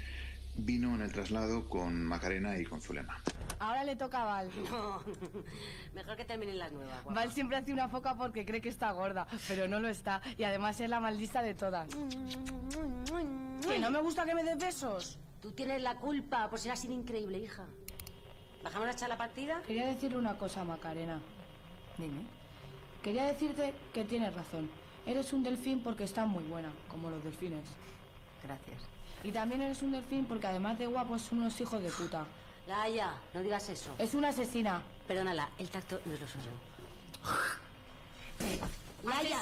Vino 0.62 0.94
en 0.94 1.02
el 1.02 1.12
traslado 1.14 1.68
con 1.70 2.06
Macarena 2.06 2.58
y 2.58 2.66
con 2.66 2.82
Zulema. 2.82 3.22
Ahora 3.60 3.84
le 3.84 3.96
toca 3.96 4.22
a 4.22 4.26
Val. 4.26 4.50
No, 4.70 5.02
mejor 5.94 6.18
que 6.18 6.26
terminen 6.26 6.60
las 6.60 6.72
nuevas. 6.72 7.04
guapa. 7.04 7.22
Val 7.22 7.32
siempre 7.32 7.58
hace 7.58 7.72
una 7.72 7.88
foca 7.88 8.16
porque 8.16 8.46
cree 8.46 8.60
que 8.62 8.70
está 8.70 8.92
gorda, 8.92 9.26
pero 9.48 9.68
no 9.68 9.80
lo 9.80 9.88
está. 9.88 10.22
Y 10.38 10.44
además 10.44 10.80
es 10.82 10.90
la 10.90 11.00
más 11.00 11.16
lista 11.16 11.42
de 11.42 11.54
todas. 11.54 11.88
Que 13.68 13.80
no 13.80 13.90
me 13.90 14.02
gusta 14.02 14.26
que 14.26 14.36
me 14.36 14.44
des 14.44 14.58
besos. 14.58 15.18
Tú 15.42 15.52
tienes 15.54 15.82
la 15.82 15.96
culpa 15.96 16.50
por 16.50 16.60
ser 16.60 16.74
así 16.74 16.88
de 16.90 16.94
increíble, 16.96 17.40
hija. 17.40 17.66
¿Bajamos 18.64 18.90
a 18.90 18.92
echar 18.92 19.08
la 19.10 19.18
partida? 19.18 19.62
Quería 19.66 19.88
decirle 19.88 20.18
una 20.18 20.38
cosa, 20.38 20.66
Macarena. 20.66 21.22
Dime. 21.98 22.24
Quería 23.02 23.24
decirte 23.26 23.74
que 23.94 24.04
tienes 24.04 24.34
razón. 24.34 24.70
Eres 25.06 25.32
un 25.32 25.44
delfín 25.44 25.82
porque 25.82 26.04
estás 26.04 26.28
muy 26.28 26.44
buena, 26.44 26.72
como 26.90 27.10
los 27.10 27.24
delfines. 27.24 27.64
Gracias. 28.44 28.82
Y 29.24 29.32
también 29.32 29.62
eres 29.62 29.82
un 29.82 29.92
delfín 29.92 30.26
porque 30.26 30.48
además 30.48 30.78
de 30.80 30.88
guapos 30.88 31.22
son 31.24 31.40
unos 31.40 31.60
hijos 31.60 31.82
de 31.82 31.90
puta. 31.90 32.26
Laia, 32.68 33.14
no 33.34 33.42
digas 33.42 33.68
eso. 33.70 33.94
Es 33.98 34.14
una 34.14 34.30
asesina. 34.30 34.82
Perdónala, 35.08 35.50
el 35.58 35.70
tacto 35.70 36.00
no 36.06 36.14
es 36.14 36.22
lo 36.22 36.28
suyo. 36.28 36.52
Laia. 39.04 39.40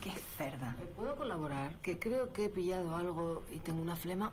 Qué 0.00 0.12
cerda. 0.36 0.74
¿Me 0.78 0.86
puedo 0.86 1.16
colaborar? 1.16 1.74
Que 1.76 1.98
creo 1.98 2.32
que 2.32 2.46
he 2.46 2.48
pillado 2.48 2.96
algo 2.96 3.44
y 3.50 3.58
tengo 3.58 3.82
una 3.82 3.96
flema. 3.96 4.32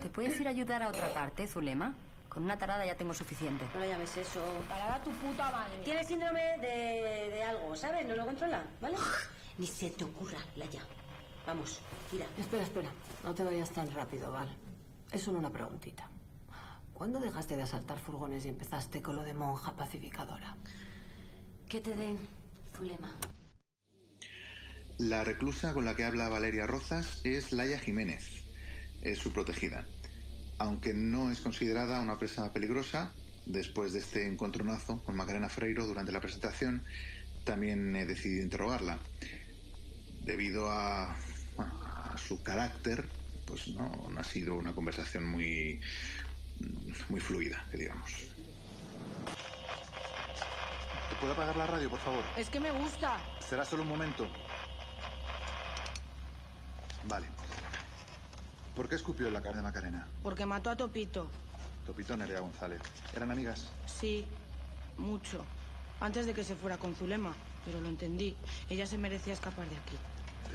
¿Te 0.00 0.08
puedes 0.08 0.38
ir 0.40 0.46
a 0.46 0.50
ayudar 0.50 0.82
a 0.82 0.88
otra 0.88 1.12
parte, 1.12 1.46
Zulema? 1.48 1.94
Con 2.28 2.44
una 2.44 2.56
tarada 2.58 2.84
ya 2.86 2.94
tengo 2.94 3.14
suficiente. 3.14 3.64
No 3.74 3.80
le 3.80 3.88
llames 3.88 4.16
eso. 4.16 4.40
Para 4.68 5.02
tu 5.02 5.10
puta 5.12 5.50
madre. 5.50 5.78
Tiene 5.82 6.04
síndrome 6.04 6.58
de, 6.58 7.30
de 7.32 7.42
algo, 7.42 7.74
¿sabes? 7.74 8.06
No 8.06 8.14
lo 8.14 8.26
controla, 8.26 8.62
¿vale? 8.80 8.96
Ni 9.58 9.66
se 9.66 9.90
te 9.90 10.04
ocurra, 10.04 10.38
Laia. 10.54 10.82
Vamos, 11.48 11.80
tira. 12.10 12.26
Espera, 12.36 12.62
espera. 12.62 12.90
No 13.24 13.34
te 13.34 13.42
vayas 13.42 13.70
tan 13.70 13.90
rápido, 13.90 14.30
Val. 14.30 14.54
Es 15.10 15.22
solo 15.22 15.38
una 15.38 15.48
preguntita. 15.50 16.06
¿Cuándo 16.92 17.18
dejaste 17.20 17.56
de 17.56 17.62
asaltar 17.62 17.98
furgones 17.98 18.44
y 18.44 18.50
empezaste 18.50 19.00
con 19.00 19.16
lo 19.16 19.22
de 19.22 19.32
monja 19.32 19.74
pacificadora? 19.74 20.58
Que 21.66 21.80
te 21.80 21.96
den, 21.96 22.18
Zulema. 22.76 23.16
La 24.98 25.24
reclusa 25.24 25.72
con 25.72 25.86
la 25.86 25.96
que 25.96 26.04
habla 26.04 26.28
Valeria 26.28 26.66
Rozas 26.66 27.22
es 27.24 27.50
Laia 27.50 27.78
Jiménez. 27.78 28.44
Es 29.00 29.16
su 29.16 29.32
protegida. 29.32 29.86
Aunque 30.58 30.92
no 30.92 31.30
es 31.30 31.40
considerada 31.40 32.02
una 32.02 32.18
presa 32.18 32.52
peligrosa, 32.52 33.14
después 33.46 33.94
de 33.94 34.00
este 34.00 34.26
encontronazo 34.26 35.02
con 35.02 35.16
Macarena 35.16 35.48
Freiro 35.48 35.86
durante 35.86 36.12
la 36.12 36.20
presentación, 36.20 36.84
también 37.44 37.96
he 37.96 38.04
decidido 38.04 38.42
interrogarla. 38.42 38.98
Debido 40.26 40.70
a, 40.70 41.16
a 42.18 42.28
su 42.28 42.42
carácter, 42.42 43.08
pues 43.46 43.68
no, 43.68 44.08
no 44.10 44.20
ha 44.20 44.24
sido 44.24 44.54
una 44.56 44.72
conversación 44.72 45.24
muy, 45.26 45.80
muy 47.08 47.20
fluida, 47.20 47.64
que 47.70 47.78
digamos. 47.78 48.10
¿Te 51.08 51.16
puedo 51.20 51.32
apagar 51.32 51.56
la 51.56 51.66
radio, 51.66 51.88
por 51.88 52.00
favor? 52.00 52.24
Es 52.36 52.50
que 52.50 52.60
me 52.60 52.70
gusta. 52.70 53.18
Será 53.40 53.64
solo 53.64 53.82
un 53.82 53.88
momento. 53.88 54.28
Vale. 57.04 57.26
¿Por 58.74 58.88
qué 58.88 58.96
escupió 58.96 59.28
en 59.28 59.34
la 59.34 59.42
cara 59.42 59.56
de 59.56 59.62
Macarena? 59.62 60.06
Porque 60.22 60.44
mató 60.44 60.70
a 60.70 60.76
Topito. 60.76 61.28
Topito 61.86 62.16
Nerea 62.16 62.40
González. 62.40 62.80
¿Eran 63.16 63.30
amigas? 63.30 63.68
Sí, 63.86 64.26
mucho. 64.98 65.44
Antes 66.00 66.26
de 66.26 66.34
que 66.34 66.44
se 66.44 66.54
fuera 66.54 66.76
con 66.76 66.94
Zulema. 66.94 67.34
Pero 67.64 67.80
lo 67.80 67.88
entendí. 67.88 68.36
Ella 68.70 68.86
se 68.86 68.98
merecía 68.98 69.32
escapar 69.32 69.68
de 69.68 69.76
aquí. 69.76 69.96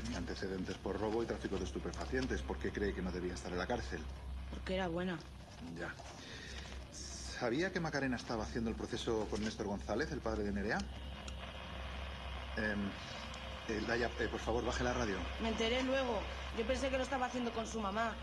Tenía 0.02 0.18
antecedentes 0.18 0.76
por 0.78 0.98
robo 0.98 1.22
y 1.22 1.26
tráfico 1.26 1.56
de 1.56 1.64
estupefacientes. 1.64 2.42
¿Por 2.42 2.58
qué 2.58 2.70
cree 2.70 2.94
que 2.94 3.02
no 3.02 3.12
debía 3.12 3.34
estar 3.34 3.52
en 3.52 3.58
la 3.58 3.66
cárcel? 3.66 4.00
Porque 4.50 4.74
era 4.74 4.88
buena. 4.88 5.18
Ya. 5.78 5.94
¿Sabía 6.92 7.72
que 7.72 7.80
Macarena 7.80 8.16
estaba 8.16 8.44
haciendo 8.44 8.70
el 8.70 8.76
proceso 8.76 9.26
con 9.30 9.42
Néstor 9.42 9.66
González, 9.66 10.10
el 10.12 10.20
padre 10.20 10.44
de 10.44 10.52
Nerea? 10.52 10.78
Em, 12.56 12.88
eh, 13.68 13.82
Laia, 13.88 14.10
eh, 14.20 14.28
por 14.28 14.40
favor, 14.40 14.64
baje 14.64 14.84
la 14.84 14.92
radio. 14.92 15.16
Me 15.40 15.48
enteré 15.48 15.82
luego. 15.82 16.20
Yo 16.56 16.66
pensé 16.66 16.88
que 16.88 16.96
lo 16.96 17.02
estaba 17.02 17.26
haciendo 17.26 17.52
con 17.52 17.66
su 17.66 17.80
mamá. 17.80 18.14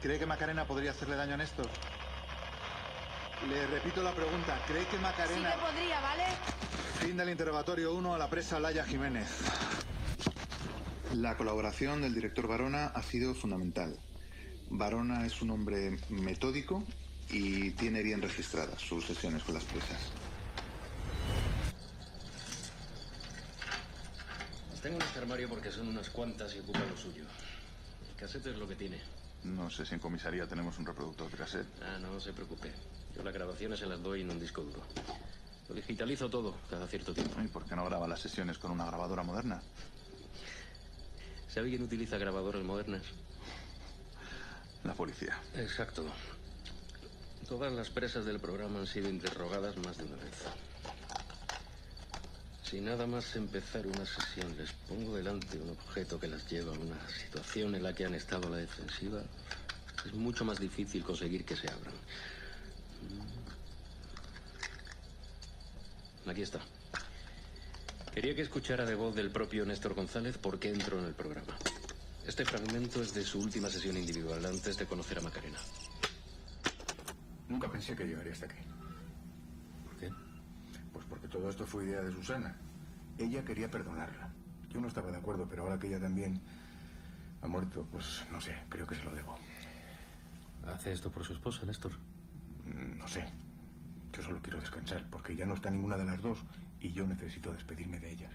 ¿Cree 0.00 0.18
que 0.18 0.26
Macarena 0.26 0.64
podría 0.64 0.92
hacerle 0.92 1.16
daño 1.16 1.34
a 1.34 1.38
Néstor? 1.38 1.68
Le 3.48 3.66
repito 3.66 4.02
la 4.02 4.12
pregunta. 4.12 4.58
¿Cree 4.66 4.86
que 4.86 4.98
Macarena... 4.98 5.50
Sí 5.52 5.56
que 5.56 5.64
podría, 5.64 6.00
¿vale? 6.00 6.24
Fin 7.00 7.16
del 7.16 7.30
interrogatorio 7.30 7.94
1 7.94 8.14
a 8.14 8.18
la 8.18 8.28
presa 8.28 8.60
Laya 8.60 8.84
Jiménez. 8.84 9.28
La 11.14 11.36
colaboración 11.36 12.02
del 12.02 12.14
director 12.14 12.46
Barona 12.46 12.86
ha 12.86 13.02
sido 13.02 13.34
fundamental. 13.34 13.98
Barona 14.68 15.26
es 15.26 15.42
un 15.42 15.50
hombre 15.50 15.98
metódico 16.08 16.84
y 17.28 17.72
tiene 17.72 18.04
bien 18.04 18.22
registradas 18.22 18.80
sus 18.80 19.06
sesiones 19.06 19.42
con 19.42 19.54
las 19.54 19.64
presas. 19.64 19.98
Las 24.70 24.80
tengo 24.80 24.96
en 24.96 25.02
este 25.02 25.18
armario 25.18 25.48
porque 25.48 25.72
son 25.72 25.88
unas 25.88 26.08
cuantas 26.10 26.54
y 26.54 26.60
ocupan 26.60 26.88
lo 26.88 26.96
suyo. 26.96 27.24
El 28.08 28.14
casete 28.14 28.50
es 28.50 28.56
lo 28.56 28.68
que 28.68 28.76
tiene. 28.76 29.00
No 29.42 29.68
sé 29.68 29.84
si 29.84 29.94
en 29.94 30.00
comisaría 30.00 30.46
tenemos 30.46 30.78
un 30.78 30.86
reproductor 30.86 31.28
de 31.28 31.36
cassette. 31.36 31.82
Ah, 31.82 31.98
no 32.00 32.20
se 32.20 32.32
preocupe. 32.32 32.70
Yo 33.16 33.24
las 33.24 33.34
grabaciones 33.34 33.80
se 33.80 33.86
las 33.86 34.00
doy 34.00 34.20
en 34.20 34.30
un 34.30 34.38
disco 34.38 34.62
duro. 34.62 34.82
Lo 35.68 35.74
digitalizo 35.74 36.30
todo 36.30 36.54
cada 36.70 36.86
cierto 36.86 37.12
tiempo. 37.12 37.40
¿Y 37.42 37.48
por 37.48 37.64
qué 37.64 37.74
no 37.74 37.84
graba 37.84 38.06
las 38.06 38.20
sesiones 38.20 38.58
con 38.58 38.70
una 38.70 38.86
grabadora 38.86 39.24
moderna? 39.24 39.60
¿Sabe 41.52 41.70
quién 41.70 41.82
utiliza 41.82 42.16
grabadoras 42.16 42.62
modernas? 42.62 43.02
La 44.84 44.94
policía. 44.94 45.36
Exacto. 45.56 46.04
Todas 47.48 47.72
las 47.72 47.90
presas 47.90 48.24
del 48.24 48.38
programa 48.38 48.78
han 48.78 48.86
sido 48.86 49.08
interrogadas 49.08 49.76
más 49.78 49.98
de 49.98 50.04
una 50.04 50.16
vez. 50.16 50.34
Si 52.62 52.80
nada 52.80 53.04
más 53.08 53.34
empezar 53.34 53.84
una 53.84 54.06
sesión 54.06 54.56
les 54.56 54.70
pongo 54.88 55.16
delante 55.16 55.58
un 55.58 55.70
objeto 55.70 56.20
que 56.20 56.28
las 56.28 56.48
lleva 56.48 56.72
a 56.72 56.78
una 56.78 57.08
situación 57.10 57.74
en 57.74 57.82
la 57.82 57.92
que 57.92 58.04
han 58.04 58.14
estado 58.14 58.46
a 58.46 58.50
la 58.50 58.58
defensiva, 58.58 59.20
es 60.06 60.14
mucho 60.14 60.44
más 60.44 60.60
difícil 60.60 61.02
conseguir 61.02 61.44
que 61.44 61.56
se 61.56 61.68
abran. 61.68 61.94
Aquí 66.26 66.42
está. 66.42 66.60
Quería 68.12 68.34
que 68.34 68.42
escuchara 68.42 68.84
de 68.84 68.94
voz 68.94 69.14
del 69.14 69.30
propio 69.30 69.64
Néstor 69.64 69.94
González 69.94 70.36
por 70.38 70.58
qué 70.58 70.70
entró 70.70 70.98
en 70.98 71.04
el 71.06 71.14
programa. 71.14 71.56
Este 72.26 72.44
fragmento 72.44 73.02
es 73.02 73.14
de 73.14 73.22
su 73.22 73.38
última 73.40 73.68
sesión 73.68 73.96
individual 73.96 74.44
antes 74.44 74.76
de 74.76 74.86
conocer 74.86 75.18
a 75.18 75.22
Macarena. 75.22 75.58
Nunca 77.48 77.70
pensé 77.70 77.94
que 77.96 78.04
llegaría 78.04 78.32
hasta 78.32 78.46
aquí. 78.46 78.58
¿Por 79.84 79.96
qué? 79.96 80.10
Pues 80.92 81.06
porque 81.08 81.28
todo 81.28 81.48
esto 81.48 81.66
fue 81.66 81.84
idea 81.84 82.02
de 82.02 82.12
Susana. 82.12 82.56
Ella 83.18 83.44
quería 83.44 83.70
perdonarla. 83.70 84.32
Yo 84.70 84.80
no 84.80 84.88
estaba 84.88 85.10
de 85.10 85.18
acuerdo, 85.18 85.46
pero 85.48 85.62
ahora 85.62 85.78
que 85.78 85.86
ella 85.88 86.00
también 86.00 86.40
ha 87.42 87.46
muerto, 87.48 87.86
pues 87.90 88.22
no 88.30 88.40
sé, 88.40 88.56
creo 88.68 88.86
que 88.86 88.94
se 88.96 89.04
lo 89.04 89.14
debo. 89.14 89.36
¿Hace 90.66 90.92
esto 90.92 91.10
por 91.10 91.24
su 91.24 91.32
esposa, 91.32 91.64
Néstor? 91.64 91.92
Mm, 92.66 92.98
No 92.98 93.08
sé. 93.08 93.24
Yo 94.12 94.22
solo 94.22 94.40
quiero 94.42 94.60
descansar, 94.60 95.08
porque 95.10 95.36
ya 95.36 95.46
no 95.46 95.54
está 95.54 95.70
ninguna 95.70 95.96
de 95.96 96.04
las 96.04 96.20
dos 96.20 96.38
y 96.80 96.92
yo 96.92 97.06
necesito 97.06 97.52
despedirme 97.52 98.00
de 98.00 98.10
ellas. 98.10 98.32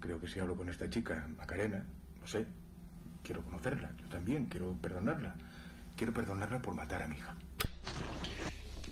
Creo 0.00 0.20
que 0.20 0.28
si 0.28 0.40
hablo 0.40 0.56
con 0.56 0.68
esta 0.68 0.90
chica, 0.90 1.28
Macarena, 1.36 1.84
no 2.20 2.26
sé, 2.26 2.46
quiero 3.22 3.44
conocerla. 3.44 3.92
Yo 3.98 4.08
también 4.08 4.46
quiero 4.46 4.76
perdonarla. 4.76 5.34
Quiero 5.96 6.12
perdonarla 6.12 6.60
por 6.60 6.74
matar 6.74 7.02
a 7.02 7.08
mi 7.08 7.16
hija. 7.16 7.36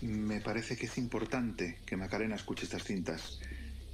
Me 0.03 0.41
parece 0.41 0.77
que 0.77 0.87
es 0.87 0.99
importante 0.99 1.81
que 1.85 1.97
Macarena 1.97 2.37
escuche 2.37 2.65
estas 2.65 2.85
cintas. 2.85 3.41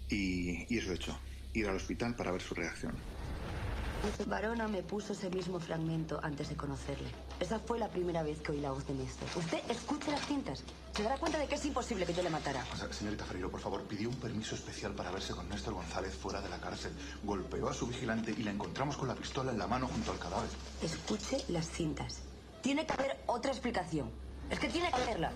Y, 0.08 0.72
y 0.72 0.78
eso 0.78 0.92
he 0.92 0.96
hecho. 0.96 1.18
Ir 1.54 1.68
al 1.68 1.76
hospital 1.76 2.14
para 2.14 2.32
ver 2.32 2.42
su 2.42 2.54
reacción. 2.54 2.94
Varona 4.26 4.68
me 4.68 4.82
puso 4.82 5.12
ese 5.12 5.30
mismo 5.30 5.58
fragmento 5.58 6.20
antes 6.22 6.48
de 6.48 6.56
conocerle. 6.56 7.08
Esa 7.40 7.58
fue 7.58 7.78
la 7.78 7.88
primera 7.88 8.22
vez 8.22 8.40
que 8.40 8.52
oí 8.52 8.60
la 8.60 8.70
voz 8.70 8.86
de 8.86 8.94
Néstor. 8.94 9.28
Usted 9.36 9.58
escuche 9.68 10.10
las 10.10 10.26
cintas. 10.26 10.62
Se 10.94 11.02
dará 11.02 11.18
cuenta 11.18 11.38
de 11.38 11.46
que 11.46 11.56
es 11.56 11.64
imposible 11.64 12.06
que 12.06 12.14
yo 12.14 12.22
le 12.22 12.30
matara. 12.30 12.64
O 12.72 12.76
sea, 12.76 12.92
señorita 12.92 13.24
Ferreiro, 13.24 13.50
por 13.50 13.60
favor, 13.60 13.82
pidió 13.84 14.08
un 14.08 14.16
permiso 14.16 14.54
especial 14.54 14.92
para 14.92 15.10
verse 15.10 15.34
con 15.34 15.48
Néstor 15.48 15.74
González 15.74 16.14
fuera 16.14 16.40
de 16.40 16.48
la 16.48 16.58
cárcel. 16.58 16.92
Golpeó 17.24 17.68
a 17.68 17.74
su 17.74 17.86
vigilante 17.86 18.34
y 18.36 18.42
la 18.42 18.52
encontramos 18.52 18.96
con 18.96 19.08
la 19.08 19.14
pistola 19.14 19.52
en 19.52 19.58
la 19.58 19.66
mano 19.66 19.86
junto 19.88 20.12
al 20.12 20.18
cadáver. 20.18 20.50
Escuche 20.82 21.44
las 21.48 21.68
cintas. 21.68 22.20
Tiene 22.62 22.86
que 22.86 22.92
haber 22.92 23.16
otra 23.26 23.50
explicación. 23.50 24.10
Es 24.50 24.58
que 24.58 24.68
tiene 24.68 24.88
que 24.88 25.02
haberla. 25.02 25.32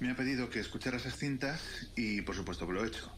Me 0.00 0.10
ha 0.10 0.16
pedido 0.16 0.50
que 0.50 0.60
escuchara 0.60 0.96
esas 0.96 1.16
cintas 1.16 1.60
y 1.96 2.22
por 2.22 2.34
supuesto 2.34 2.66
que 2.66 2.72
lo 2.72 2.84
he 2.84 2.88
hecho. 2.88 3.10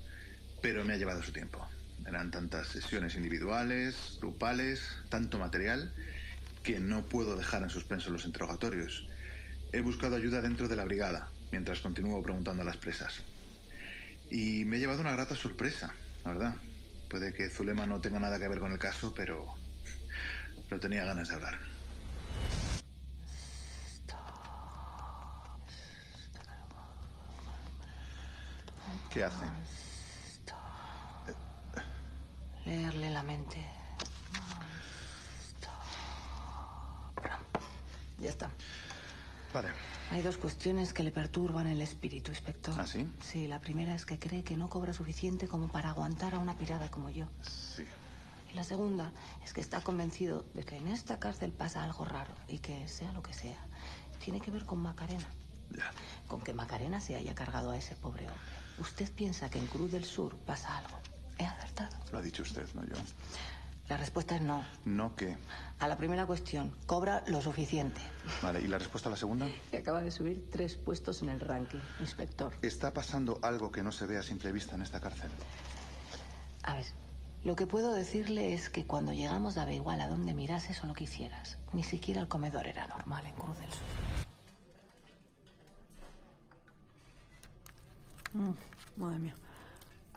Pero 0.61 0.85
me 0.85 0.95
ha 0.95 0.97
llevado 0.97 1.23
su 1.23 1.33
tiempo. 1.33 1.67
Eran 2.14 2.30
tantas 2.30 2.68
sesiones 2.68 3.16
individuales, 3.16 4.18
grupales, 4.21 4.87
tanto 5.09 5.37
material, 5.37 5.92
que 6.62 6.78
no 6.78 7.06
puedo 7.06 7.35
dejar 7.35 7.64
en 7.64 7.70
suspenso 7.70 8.09
los 8.11 8.24
interrogatorios. 8.24 9.09
He 9.72 9.81
buscado 9.81 10.14
ayuda 10.14 10.40
dentro 10.40 10.68
de 10.68 10.77
la 10.77 10.85
brigada, 10.85 11.29
mientras 11.50 11.81
continúo 11.81 12.22
preguntando 12.22 12.62
a 12.62 12.66
las 12.66 12.77
presas. 12.77 13.24
Y 14.31 14.64
me 14.64 14.77
he 14.77 14.79
llevado 14.79 15.00
una 15.00 15.11
grata 15.11 15.35
sorpresa, 15.35 15.92
la 16.24 16.33
verdad. 16.35 16.55
Puede 17.11 17.33
que 17.33 17.50
Zulema 17.50 17.85
no 17.85 18.00
tenga 18.00 18.20
nada 18.20 18.38
que 18.38 18.46
ver 18.46 18.61
con 18.61 18.70
el 18.70 18.79
caso, 18.79 19.12
pero... 19.12 19.53
pero 20.68 20.81
tenía 20.81 21.05
ganas 21.05 21.31
de 21.31 21.35
hablar. 21.35 21.59
¿Qué 29.12 29.24
hace? 29.24 29.46
Leerle 32.64 33.11
la 33.11 33.22
mente. 33.22 33.64
Ya 38.18 38.31
está. 38.31 38.50
Vale. 39.53 39.68
Hay 40.11 40.22
dos 40.22 40.37
cuestiones 40.37 40.92
que 40.92 41.03
le 41.03 41.11
perturban 41.11 41.66
el 41.66 41.81
espíritu, 41.81 42.31
inspector. 42.31 42.74
¿Ah, 42.79 42.87
sí? 42.87 43.07
Sí, 43.20 43.46
la 43.48 43.61
primera 43.61 43.94
es 43.94 44.07
que 44.07 44.18
cree 44.18 44.42
que 44.42 44.57
no 44.57 44.68
cobra 44.68 44.92
suficiente 44.92 45.48
como 45.48 45.68
para 45.68 45.90
aguantar 45.90 46.35
a 46.35 46.38
una 46.38 46.57
pirada 46.57 46.90
como 46.90 47.11
yo. 47.11 47.27
Sí. 47.42 47.85
Y 48.50 48.55
la 48.55 48.64
segunda 48.64 49.12
es 49.44 49.53
que 49.53 49.61
está 49.61 49.81
convencido 49.81 50.44
de 50.55 50.64
que 50.64 50.77
en 50.77 50.88
esta 50.88 51.18
cárcel 51.18 51.53
pasa 51.53 51.85
algo 51.85 52.05
raro 52.05 52.35
y 52.48 52.59
que, 52.59 52.88
sea 52.88 53.12
lo 53.12 53.22
que 53.22 53.35
sea, 53.35 53.59
tiene 54.24 54.40
que 54.40 54.50
ver 54.50 54.64
con 54.64 54.79
Macarena. 54.81 55.29
Ya. 55.70 55.90
Con 56.29 56.40
que 56.40 56.55
Macarena 56.55 57.00
se 57.00 57.16
haya 57.16 57.35
cargado 57.35 57.72
a 57.72 57.77
ese 57.77 57.94
pobre 57.96 58.27
hombre. 58.27 58.40
Usted 58.79 59.11
piensa 59.12 59.50
que 59.50 59.59
en 59.59 59.66
Cruz 59.66 59.92
del 59.92 60.05
Sur 60.05 60.37
pasa 60.38 60.79
algo. 60.79 60.98
Lo 62.13 62.19
ha 62.19 62.23
dicho 62.23 62.43
usted, 62.43 62.67
no 62.75 62.85
yo. 62.85 62.95
La 63.89 63.99
respuesta 63.99 64.37
es 64.37 64.43
no. 64.43 64.65
No 64.87 65.15
que. 65.15 65.37
A 65.79 65.89
la 65.89 65.97
primera 65.97 66.25
cuestión, 66.25 66.75
cobra 66.87 67.23
lo 67.27 67.43
suficiente. 67.43 68.01
Vale, 68.43 68.61
¿y 68.61 68.67
la 68.67 68.79
respuesta 68.79 69.11
a 69.11 69.13
la 69.13 69.17
segunda? 69.17 69.47
Acaba 69.79 70.01
de 70.01 70.11
subir 70.11 70.49
tres 70.51 70.77
puestos 70.77 71.23
en 71.23 71.29
el 71.29 71.41
ranking, 71.41 71.81
inspector. 72.01 72.55
Está 72.63 72.93
pasando 72.95 73.39
algo 73.43 73.71
que 73.71 73.83
no 73.83 73.93
se 73.93 74.07
ve 74.07 74.17
a 74.17 74.23
simple 74.23 74.53
vista 74.53 74.75
en 74.75 74.83
esta 74.83 75.01
cárcel. 75.01 75.31
A 76.63 76.77
ver, 76.77 76.87
lo 77.45 77.57
que 77.57 77.67
puedo 77.67 77.93
decirle 77.93 78.55
es 78.55 78.71
que 78.71 78.87
cuando 78.87 79.13
llegamos 79.13 79.55
daba 79.55 79.73
igual 79.73 80.01
a 80.01 80.09
dónde 80.09 80.33
mirases 80.33 80.83
o 80.83 80.87
lo 80.87 80.95
que 80.95 81.05
hicieras. 81.05 81.59
Ni 81.75 81.83
siquiera 81.83 82.23
el 82.23 82.29
comedor 82.29 82.67
era 82.67 82.87
normal 82.87 83.27
en 83.27 83.35
Cruz 83.35 83.59
del 83.59 83.71
Sur. 83.71 83.81
Mm, 88.33 88.55
madre 88.97 89.19
mía. 89.19 89.35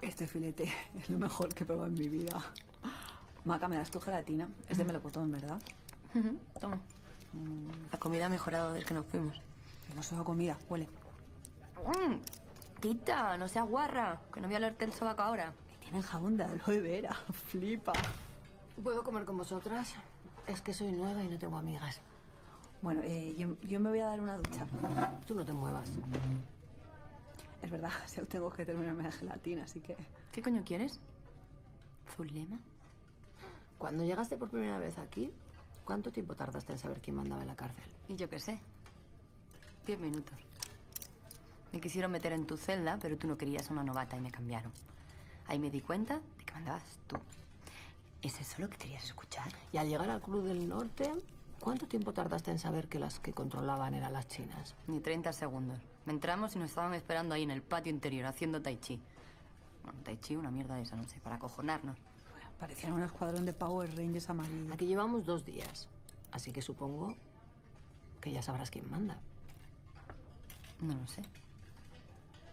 Este 0.01 0.27
filete 0.27 0.71
es 0.99 1.09
lo 1.09 1.17
mejor 1.17 1.53
que 1.53 1.63
he 1.63 1.67
probado 1.67 1.87
en 1.87 1.95
mi 1.95 2.07
vida. 2.07 2.39
Maca, 3.45 3.67
¿me 3.67 3.77
das 3.77 3.89
tu 3.89 3.99
gelatina? 3.99 4.47
Es 4.67 4.77
de 4.77 4.83
melocotón, 4.83 5.31
¿verdad? 5.31 5.59
Toma. 6.59 6.79
La 7.91 7.99
comida 7.99 8.25
ha 8.25 8.29
mejorado 8.29 8.73
desde 8.73 8.85
que 8.87 8.93
nos 8.93 9.05
fuimos. 9.05 9.41
No 9.95 10.03
solo 10.03 10.23
comida, 10.25 10.57
huele. 10.69 10.87
Mm, 11.85 12.15
Tita, 12.81 13.37
no 13.37 13.47
seas 13.47 13.67
guarra, 13.67 14.19
que 14.33 14.41
no 14.41 14.47
voy 14.47 14.55
a 14.55 14.57
olerte 14.57 14.85
el 14.85 14.93
sobaco 14.93 15.21
ahora. 15.21 15.53
Tienen 15.79 16.01
jabón 16.01 16.35
de 16.35 16.43
aloe 16.43 16.81
vera. 16.81 17.15
Flipa. 17.47 17.93
¿Puedo 18.83 19.03
comer 19.03 19.25
con 19.25 19.37
vosotras? 19.37 19.93
Es 20.45 20.61
que 20.61 20.73
soy 20.73 20.91
nueva 20.91 21.23
y 21.23 21.27
no 21.29 21.37
tengo 21.37 21.57
amigas. 21.57 22.01
Bueno, 22.81 23.01
eh, 23.03 23.33
yo, 23.37 23.55
yo 23.61 23.79
me 23.79 23.89
voy 23.89 23.99
a 23.99 24.07
dar 24.07 24.19
una 24.19 24.37
ducha. 24.37 24.65
Tú 25.25 25.35
no 25.35 25.45
te 25.45 25.53
muevas. 25.53 25.89
Es 27.61 27.71
verdad, 27.71 27.91
tengo 28.29 28.51
que 28.51 28.65
terminarme 28.65 29.03
la 29.03 29.11
gelatina, 29.11 29.63
así 29.63 29.79
que... 29.79 29.95
¿Qué 30.31 30.41
coño 30.41 30.63
quieres? 30.65 30.99
¿Zulema? 32.15 32.59
Cuando 33.77 34.03
llegaste 34.03 34.37
por 34.37 34.49
primera 34.49 34.79
vez 34.79 34.97
aquí, 34.97 35.31
¿cuánto 35.85 36.11
tiempo 36.11 36.35
tardaste 36.35 36.73
en 36.73 36.79
saber 36.79 36.99
quién 36.99 37.15
mandaba 37.15 37.41
en 37.41 37.47
la 37.47 37.55
cárcel? 37.55 37.83
Y 38.07 38.15
yo 38.15 38.29
qué 38.29 38.39
sé. 38.39 38.59
Diez 39.85 39.99
minutos. 39.99 40.33
Me 41.71 41.79
quisieron 41.79 42.11
meter 42.11 42.31
en 42.33 42.47
tu 42.47 42.57
celda, 42.57 42.97
pero 43.01 43.17
tú 43.17 43.27
no 43.27 43.37
querías 43.37 43.69
a 43.69 43.73
una 43.73 43.83
novata 43.83 44.17
y 44.17 44.21
me 44.21 44.31
cambiaron. 44.31 44.71
Ahí 45.47 45.59
me 45.59 45.69
di 45.69 45.81
cuenta 45.81 46.15
de 46.15 46.45
que 46.45 46.53
mandabas 46.53 46.83
tú. 47.07 47.17
¿Es 48.21 48.39
eso 48.39 48.61
lo 48.61 48.69
que 48.69 48.77
querías 48.77 49.03
escuchar? 49.03 49.47
Y 49.71 49.77
al 49.77 49.87
llegar 49.87 50.09
al 50.09 50.21
Club 50.21 50.43
del 50.43 50.67
Norte, 50.67 51.13
¿cuánto 51.59 51.87
tiempo 51.87 52.13
tardaste 52.13 52.51
en 52.51 52.59
saber 52.59 52.87
que 52.87 52.99
las 52.99 53.19
que 53.19 53.33
controlaban 53.33 53.93
eran 53.93 54.13
las 54.13 54.27
chinas? 54.27 54.75
Ni 54.87 54.99
30 54.99 55.31
segundos. 55.33 55.79
Entramos 56.07 56.55
y 56.55 56.59
nos 56.59 56.69
estaban 56.69 56.93
esperando 56.93 57.35
ahí 57.35 57.43
en 57.43 57.51
el 57.51 57.61
patio 57.61 57.91
interior 57.91 58.25
haciendo 58.25 58.61
tai 58.61 58.77
chi. 58.77 59.01
Bueno, 59.83 59.99
tai 60.03 60.17
chi, 60.17 60.35
una 60.35 60.51
mierda 60.51 60.75
de 60.75 60.83
esa, 60.83 60.95
no 60.95 61.03
sé, 61.03 61.19
para 61.19 61.35
acojonarnos. 61.35 61.97
Parecían 62.59 62.93
un 62.93 63.03
escuadrón 63.03 63.45
de 63.45 63.53
Power 63.53 63.95
Rangers 63.95 64.29
amarillos. 64.29 64.71
Aquí 64.71 64.85
llevamos 64.87 65.25
dos 65.25 65.45
días, 65.45 65.87
así 66.31 66.51
que 66.51 66.61
supongo 66.61 67.15
que 68.19 68.31
ya 68.31 68.41
sabrás 68.41 68.71
quién 68.71 68.89
manda. 68.89 69.19
No 70.81 70.95
lo 70.95 71.07
sé. 71.07 71.21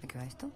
¿De 0.02 0.08
qué 0.08 0.18
va 0.18 0.24
esto? 0.24 0.50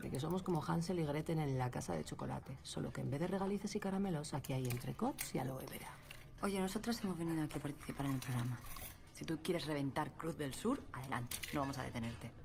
De 0.00 0.10
que 0.10 0.20
somos 0.20 0.42
como 0.42 0.62
Hansel 0.62 1.00
y 1.00 1.04
Gretel 1.04 1.38
en 1.38 1.58
la 1.58 1.70
casa 1.70 1.94
de 1.94 2.04
chocolate, 2.04 2.56
solo 2.62 2.92
que 2.92 3.00
en 3.00 3.10
vez 3.10 3.20
de 3.20 3.28
regalices 3.28 3.74
y 3.74 3.80
caramelos, 3.80 4.34
aquí 4.34 4.52
hay 4.52 4.66
entrecots 4.66 5.34
y 5.34 5.38
aloe 5.38 5.66
vera. 5.66 5.88
Oye, 6.42 6.60
nosotras 6.60 7.02
hemos 7.02 7.16
venido 7.18 7.42
aquí 7.42 7.58
a 7.58 7.62
participar 7.62 8.06
en 8.06 8.12
el 8.12 8.20
programa. 8.20 8.58
Si 9.14 9.24
tú 9.24 9.38
quieres 9.42 9.66
reventar 9.66 10.10
Cruz 10.12 10.36
del 10.36 10.54
Sur, 10.54 10.82
adelante. 10.92 11.36
No 11.52 11.60
vamos 11.60 11.78
a 11.78 11.82
detenerte. 11.82 12.41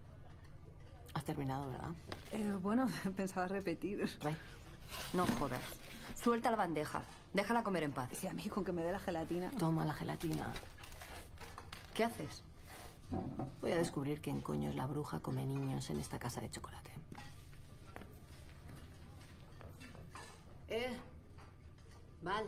Has 1.18 1.24
terminado, 1.24 1.68
¿verdad? 1.72 1.90
Eh, 2.32 2.54
bueno, 2.62 2.88
pensaba 3.18 3.48
repetir. 3.48 4.08
No 5.14 5.26
jodas. 5.26 5.60
Suelta 6.16 6.52
la 6.52 6.58
bandeja. 6.58 7.02
Déjala 7.34 7.64
comer 7.64 7.82
en 7.82 7.92
paz. 7.92 8.24
Y 8.24 8.28
a 8.28 8.34
mí 8.34 8.48
con 8.50 8.64
que 8.64 8.72
me 8.72 8.84
dé 8.84 8.92
la 8.92 9.00
gelatina. 9.00 9.50
Toma 9.58 9.84
la 9.84 9.94
gelatina. 9.94 10.54
¿Qué 11.96 12.04
haces? 12.04 12.44
Voy 13.62 13.72
a 13.72 13.78
descubrir 13.78 14.22
quién 14.22 14.42
coño 14.42 14.70
es 14.70 14.76
la 14.76 14.86
bruja 14.86 15.20
come 15.20 15.44
niños 15.44 15.90
en 15.90 16.00
esta 16.00 16.20
casa 16.20 16.40
de 16.40 16.52
chocolate. 16.52 16.92
Eh, 20.68 20.96
Val. 22.22 22.46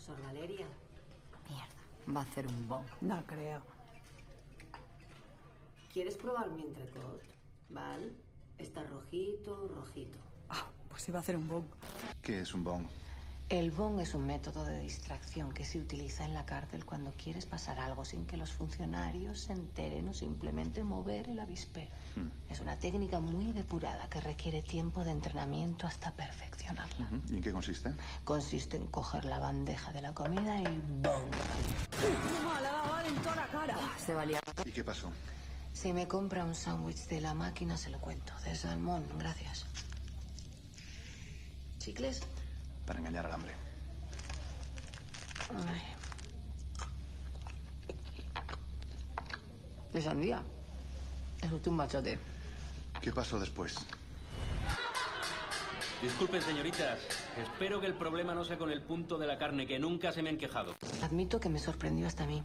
Sor 0.00 0.20
Valeria. 0.20 0.66
Mierda, 1.48 2.12
va 2.12 2.20
a 2.22 2.24
hacer 2.24 2.44
un 2.48 2.68
bong. 2.68 2.86
No 3.02 3.24
creo. 3.24 3.62
¿Quieres 5.92 6.16
probar 6.16 6.50
mi 6.50 6.62
entrecot? 6.62 7.35
Val, 7.68 8.12
está 8.58 8.82
rojito, 8.84 9.68
rojito. 9.68 10.18
Ah, 10.48 10.66
pues 10.88 11.08
iba 11.08 11.18
a 11.18 11.22
hacer 11.22 11.36
un 11.36 11.48
bong. 11.48 11.64
¿Qué 12.22 12.40
es 12.40 12.54
un 12.54 12.64
bong? 12.64 12.86
El 13.48 13.70
bong 13.70 14.00
es 14.00 14.12
un 14.14 14.26
método 14.26 14.64
de 14.64 14.80
distracción 14.80 15.52
que 15.52 15.64
se 15.64 15.78
utiliza 15.78 16.24
en 16.24 16.34
la 16.34 16.44
cárcel 16.44 16.84
cuando 16.84 17.12
quieres 17.12 17.46
pasar 17.46 17.78
algo 17.78 18.04
sin 18.04 18.26
que 18.26 18.36
los 18.36 18.50
funcionarios 18.50 19.38
se 19.38 19.52
enteren 19.52 20.08
o 20.08 20.14
simplemente 20.14 20.82
mover 20.82 21.28
el 21.28 21.38
avispero. 21.38 21.92
Es 22.50 22.58
una 22.58 22.76
técnica 22.76 23.20
muy 23.20 23.52
depurada 23.52 24.08
que 24.08 24.20
requiere 24.20 24.62
tiempo 24.62 25.04
de 25.04 25.12
entrenamiento 25.12 25.86
hasta 25.86 26.10
perfeccionarla. 26.10 27.08
¿Y 27.30 27.36
en 27.36 27.42
qué 27.42 27.52
consiste? 27.52 27.92
Consiste 28.24 28.78
en 28.78 28.88
coger 28.88 29.24
la 29.24 29.38
bandeja 29.38 29.92
de 29.92 30.02
la 30.02 30.12
comida 30.12 30.60
y 30.60 30.64
¡bong! 30.64 31.30
¡Toma, 32.40 32.60
le 32.60 32.66
ha 32.66 32.72
dado 32.72 33.06
en 33.06 33.14
toda 33.22 33.36
la 33.36 33.46
cara! 33.46 33.78
Se 34.04 34.12
valía. 34.12 34.40
¿Y 34.64 34.72
qué 34.72 34.82
pasó? 34.82 35.08
Si 35.76 35.92
me 35.92 36.08
compra 36.08 36.42
un 36.42 36.54
sándwich 36.54 37.06
de 37.06 37.20
la 37.20 37.34
máquina, 37.34 37.76
se 37.76 37.90
lo 37.90 38.00
cuento. 38.00 38.32
De 38.44 38.56
salmón, 38.56 39.04
gracias. 39.18 39.66
¿Chicles? 41.78 42.22
Para 42.86 42.98
engañar 42.98 43.26
al 43.26 43.32
hambre. 43.32 43.52
Ay. 45.68 45.82
De 49.92 50.00
sandía. 50.00 50.42
Es 51.42 51.66
un 51.66 51.76
machote. 51.76 52.18
¿Qué 53.02 53.12
pasó 53.12 53.38
después? 53.38 53.76
Disculpen, 56.00 56.40
señoritas. 56.40 57.00
Espero 57.36 57.82
que 57.82 57.86
el 57.86 57.94
problema 57.94 58.34
no 58.34 58.46
sea 58.46 58.56
con 58.56 58.70
el 58.70 58.80
punto 58.80 59.18
de 59.18 59.26
la 59.26 59.36
carne, 59.36 59.66
que 59.66 59.78
nunca 59.78 60.10
se 60.10 60.22
me 60.22 60.30
han 60.30 60.38
quejado. 60.38 60.74
Admito 61.02 61.38
que 61.38 61.50
me 61.50 61.58
sorprendió 61.58 62.06
hasta 62.06 62.24
a 62.24 62.26
mí. 62.26 62.42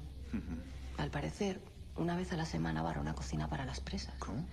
Al 0.97 1.09
parecer, 1.09 1.61
una 1.97 2.15
vez 2.15 2.31
a 2.33 2.37
la 2.37 2.45
semana 2.45 2.81
va 2.81 2.91
a 2.91 2.99
una 2.99 3.13
cocina 3.13 3.47
para 3.47 3.65
las 3.65 3.79
presas. 3.79 4.13
¿Cómo? 4.19 4.45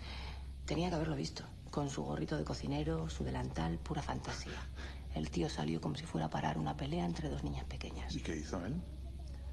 Tenía 0.66 0.88
que 0.88 0.96
haberlo 0.96 1.16
visto. 1.16 1.44
Con 1.70 1.90
su 1.90 2.02
gorrito 2.02 2.36
de 2.36 2.44
cocinero, 2.44 3.08
su 3.08 3.24
delantal, 3.24 3.78
pura 3.78 4.02
fantasía. 4.02 4.58
El 5.14 5.30
tío 5.30 5.48
salió 5.48 5.80
como 5.80 5.96
si 5.96 6.04
fuera 6.04 6.26
a 6.26 6.30
parar 6.30 6.58
una 6.58 6.76
pelea 6.76 7.04
entre 7.04 7.28
dos 7.28 7.44
niñas 7.44 7.64
pequeñas. 7.64 8.14
¿Y 8.14 8.20
qué 8.20 8.36
hizo 8.36 8.64
él? 8.64 8.74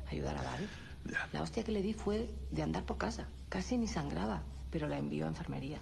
Ayudar 0.09 0.37
a 0.37 0.41
Val. 0.43 0.69
Ya. 1.05 1.29
La 1.31 1.41
hostia 1.41 1.63
que 1.63 1.71
le 1.71 1.81
di 1.81 1.93
fue 1.93 2.33
de 2.51 2.63
andar 2.63 2.83
por 2.83 2.97
casa. 2.97 3.27
Casi 3.49 3.77
ni 3.77 3.87
sangraba, 3.87 4.43
pero 4.71 4.87
la 4.87 4.97
envió 4.97 5.25
a 5.25 5.29
enfermería. 5.29 5.79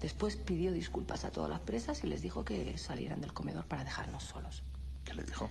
Después 0.00 0.36
pidió 0.36 0.72
disculpas 0.72 1.24
a 1.24 1.30
todas 1.30 1.50
las 1.50 1.60
presas 1.60 2.02
y 2.04 2.06
les 2.06 2.22
dijo 2.22 2.44
que 2.44 2.76
salieran 2.76 3.20
del 3.20 3.32
comedor 3.32 3.64
para 3.66 3.84
dejarnos 3.84 4.24
solos. 4.24 4.62
¿Qué 5.04 5.14
le 5.14 5.24
dijo? 5.24 5.48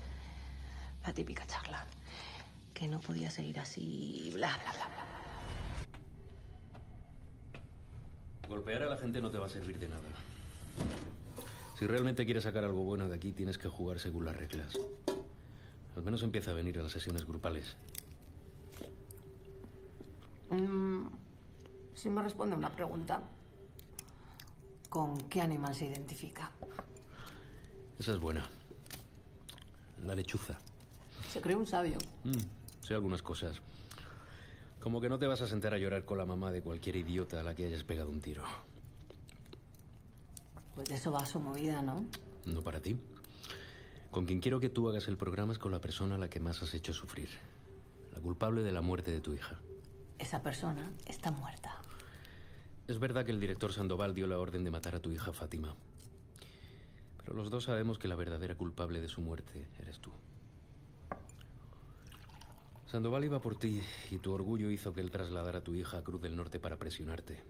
La 1.06 1.14
típica 1.14 1.46
charla. 1.48 1.86
Que 2.74 2.88
no 2.88 3.00
podía 3.00 3.32
seguir 3.32 3.60
así, 3.60 4.32
bla, 4.34 4.50
bla, 4.58 4.72
bla, 4.74 4.88
bla. 4.88 5.05
Golpear 8.48 8.84
a 8.84 8.90
la 8.90 8.98
gente 8.98 9.22
no 9.22 9.32
te 9.32 9.38
va 9.38 9.48
a 9.48 9.50
servir 9.50 9.80
de 9.80 9.88
nada. 9.88 10.02
Si 11.78 11.88
realmente 11.88 12.26
quieres 12.26 12.44
sacar 12.44 12.64
algo 12.64 12.84
bueno 12.84 13.08
de 13.10 13.16
aquí, 13.16 13.32
tienes 13.32 13.58
que 13.58 13.68
jugar 13.68 14.00
según 14.00 14.26
las 14.26 14.36
reglas. 14.36 14.78
Al 15.96 16.04
menos 16.04 16.24
empieza 16.24 16.52
a 16.52 16.54
venir 16.54 16.80
a 16.80 16.84
las 16.84 16.92
sesiones 16.92 17.26
grupales. 17.26 17.76
Mm, 20.50 21.08
si 21.94 22.10
me 22.10 22.22
responde 22.22 22.56
una 22.56 22.70
pregunta. 22.70 23.22
¿Con 24.90 25.18
qué 25.28 25.42
animal 25.42 25.76
se 25.76 25.88
identifica? 25.88 26.52
Esa 28.00 28.14
es 28.14 28.20
buena. 28.20 28.48
La 30.06 30.16
lechuza. 30.16 30.58
Se 31.30 31.42
cree 31.42 31.56
un 31.56 31.66
sabio. 31.66 31.98
Mm, 32.24 32.84
sé 32.86 32.94
algunas 32.94 33.22
cosas. 33.22 33.60
Como 34.86 35.02
que 35.02 35.10
no 35.10 35.18
te 35.18 35.26
vas 35.26 35.42
a 35.42 35.48
sentar 35.48 35.74
a 35.74 35.80
llorar 35.80 36.06
con 36.06 36.20
la 36.20 36.28
mamá 36.28 36.52
de 36.52 36.62
cualquier 36.62 36.98
idiota 36.98 37.40
a 37.40 37.44
la 37.44 37.56
que 37.56 37.66
hayas 37.66 37.84
pegado 37.84 38.12
un 38.12 38.22
tiro. 38.22 38.44
Pues 40.76 40.88
de 40.88 40.94
eso 40.94 41.12
va 41.12 41.26
su 41.26 41.40
movida, 41.40 41.82
¿no? 41.82 42.06
No 42.46 42.62
para 42.62 42.80
ti. 42.80 42.96
Con 44.12 44.28
quien 44.28 44.40
quiero 44.40 44.60
que 44.60 44.70
tú 44.70 44.88
hagas 44.88 45.08
el 45.08 45.18
programa 45.18 45.54
es 45.54 45.58
con 45.58 45.72
la 45.72 45.82
persona 45.82 46.14
a 46.14 46.18
la 46.20 46.30
que 46.30 46.40
más 46.40 46.62
has 46.62 46.76
hecho 46.76 46.94
sufrir. 46.94 47.30
La 48.14 48.20
culpable 48.20 48.62
de 48.62 48.72
la 48.72 48.82
muerte 48.82 49.10
de 49.10 49.22
tu 49.22 49.34
hija. 49.34 49.60
Esa 50.20 50.44
persona 50.44 50.92
está 51.08 51.32
muerta. 51.32 51.82
Es 52.88 53.00
verdad 53.00 53.26
que 53.26 53.32
el 53.32 53.40
director 53.40 53.74
Sandoval 53.74 54.14
dio 54.14 54.28
la 54.28 54.38
orden 54.38 54.64
de 54.64 54.70
matar 54.70 54.94
a 54.94 55.00
tu 55.00 55.10
hija 55.10 55.34
Fátima. 55.34 55.74
Pero 57.18 57.34
los 57.34 57.50
dos 57.50 57.64
sabemos 57.64 57.98
que 57.98 58.08
la 58.08 58.16
verdadera 58.16 58.54
culpable 58.54 59.02
de 59.02 59.08
su 59.08 59.22
muerte 59.22 59.66
eres 59.80 59.98
tú. 59.98 60.12
Sandoval 62.86 63.24
iba 63.24 63.42
por 63.42 63.56
ti 63.58 63.82
y 64.12 64.20
tu 64.20 64.32
orgullo 64.32 64.70
hizo 64.70 64.94
que 64.94 65.02
él 65.02 65.10
trasladara 65.10 65.60
a 65.60 65.64
tu 65.64 65.74
hija 65.74 65.98
a 65.98 66.04
Cruz 66.04 66.22
del 66.22 66.36
Norte 66.36 66.60
para 66.60 66.78
presionarte. 66.78 67.42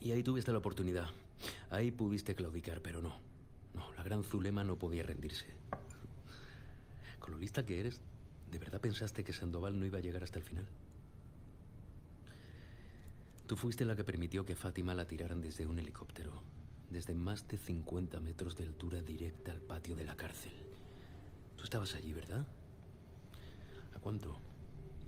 Y 0.00 0.12
ahí 0.12 0.22
tuviste 0.22 0.52
la 0.52 0.58
oportunidad. 0.58 1.08
Ahí 1.70 1.90
pudiste 1.90 2.34
claudicar, 2.34 2.82
pero 2.82 3.00
no. 3.00 3.18
No, 3.74 3.92
la 3.94 4.02
gran 4.02 4.22
Zulema 4.22 4.64
no 4.64 4.76
podía 4.76 5.02
rendirse. 5.02 5.46
Con 7.18 7.32
lo 7.32 7.38
lista 7.38 7.64
que 7.64 7.80
eres, 7.80 8.00
¿de 8.50 8.58
verdad 8.58 8.80
pensaste 8.80 9.24
que 9.24 9.32
Sandoval 9.32 9.78
no 9.78 9.86
iba 9.86 9.98
a 9.98 10.02
llegar 10.02 10.22
hasta 10.22 10.38
el 10.38 10.44
final? 10.44 10.66
Tú 13.46 13.56
fuiste 13.56 13.84
la 13.84 13.96
que 13.96 14.04
permitió 14.04 14.44
que 14.44 14.56
Fátima 14.56 14.94
la 14.94 15.06
tiraran 15.06 15.40
desde 15.40 15.66
un 15.66 15.78
helicóptero, 15.78 16.42
desde 16.90 17.14
más 17.14 17.48
de 17.48 17.58
50 17.58 18.20
metros 18.20 18.56
de 18.56 18.64
altura 18.64 19.00
directa 19.00 19.52
al 19.52 19.60
patio 19.60 19.96
de 19.96 20.04
la 20.04 20.16
cárcel. 20.16 20.52
Tú 21.56 21.64
estabas 21.64 21.94
allí, 21.94 22.12
¿verdad? 22.12 22.46
¿A 24.02 24.04
cuánto? 24.04 24.30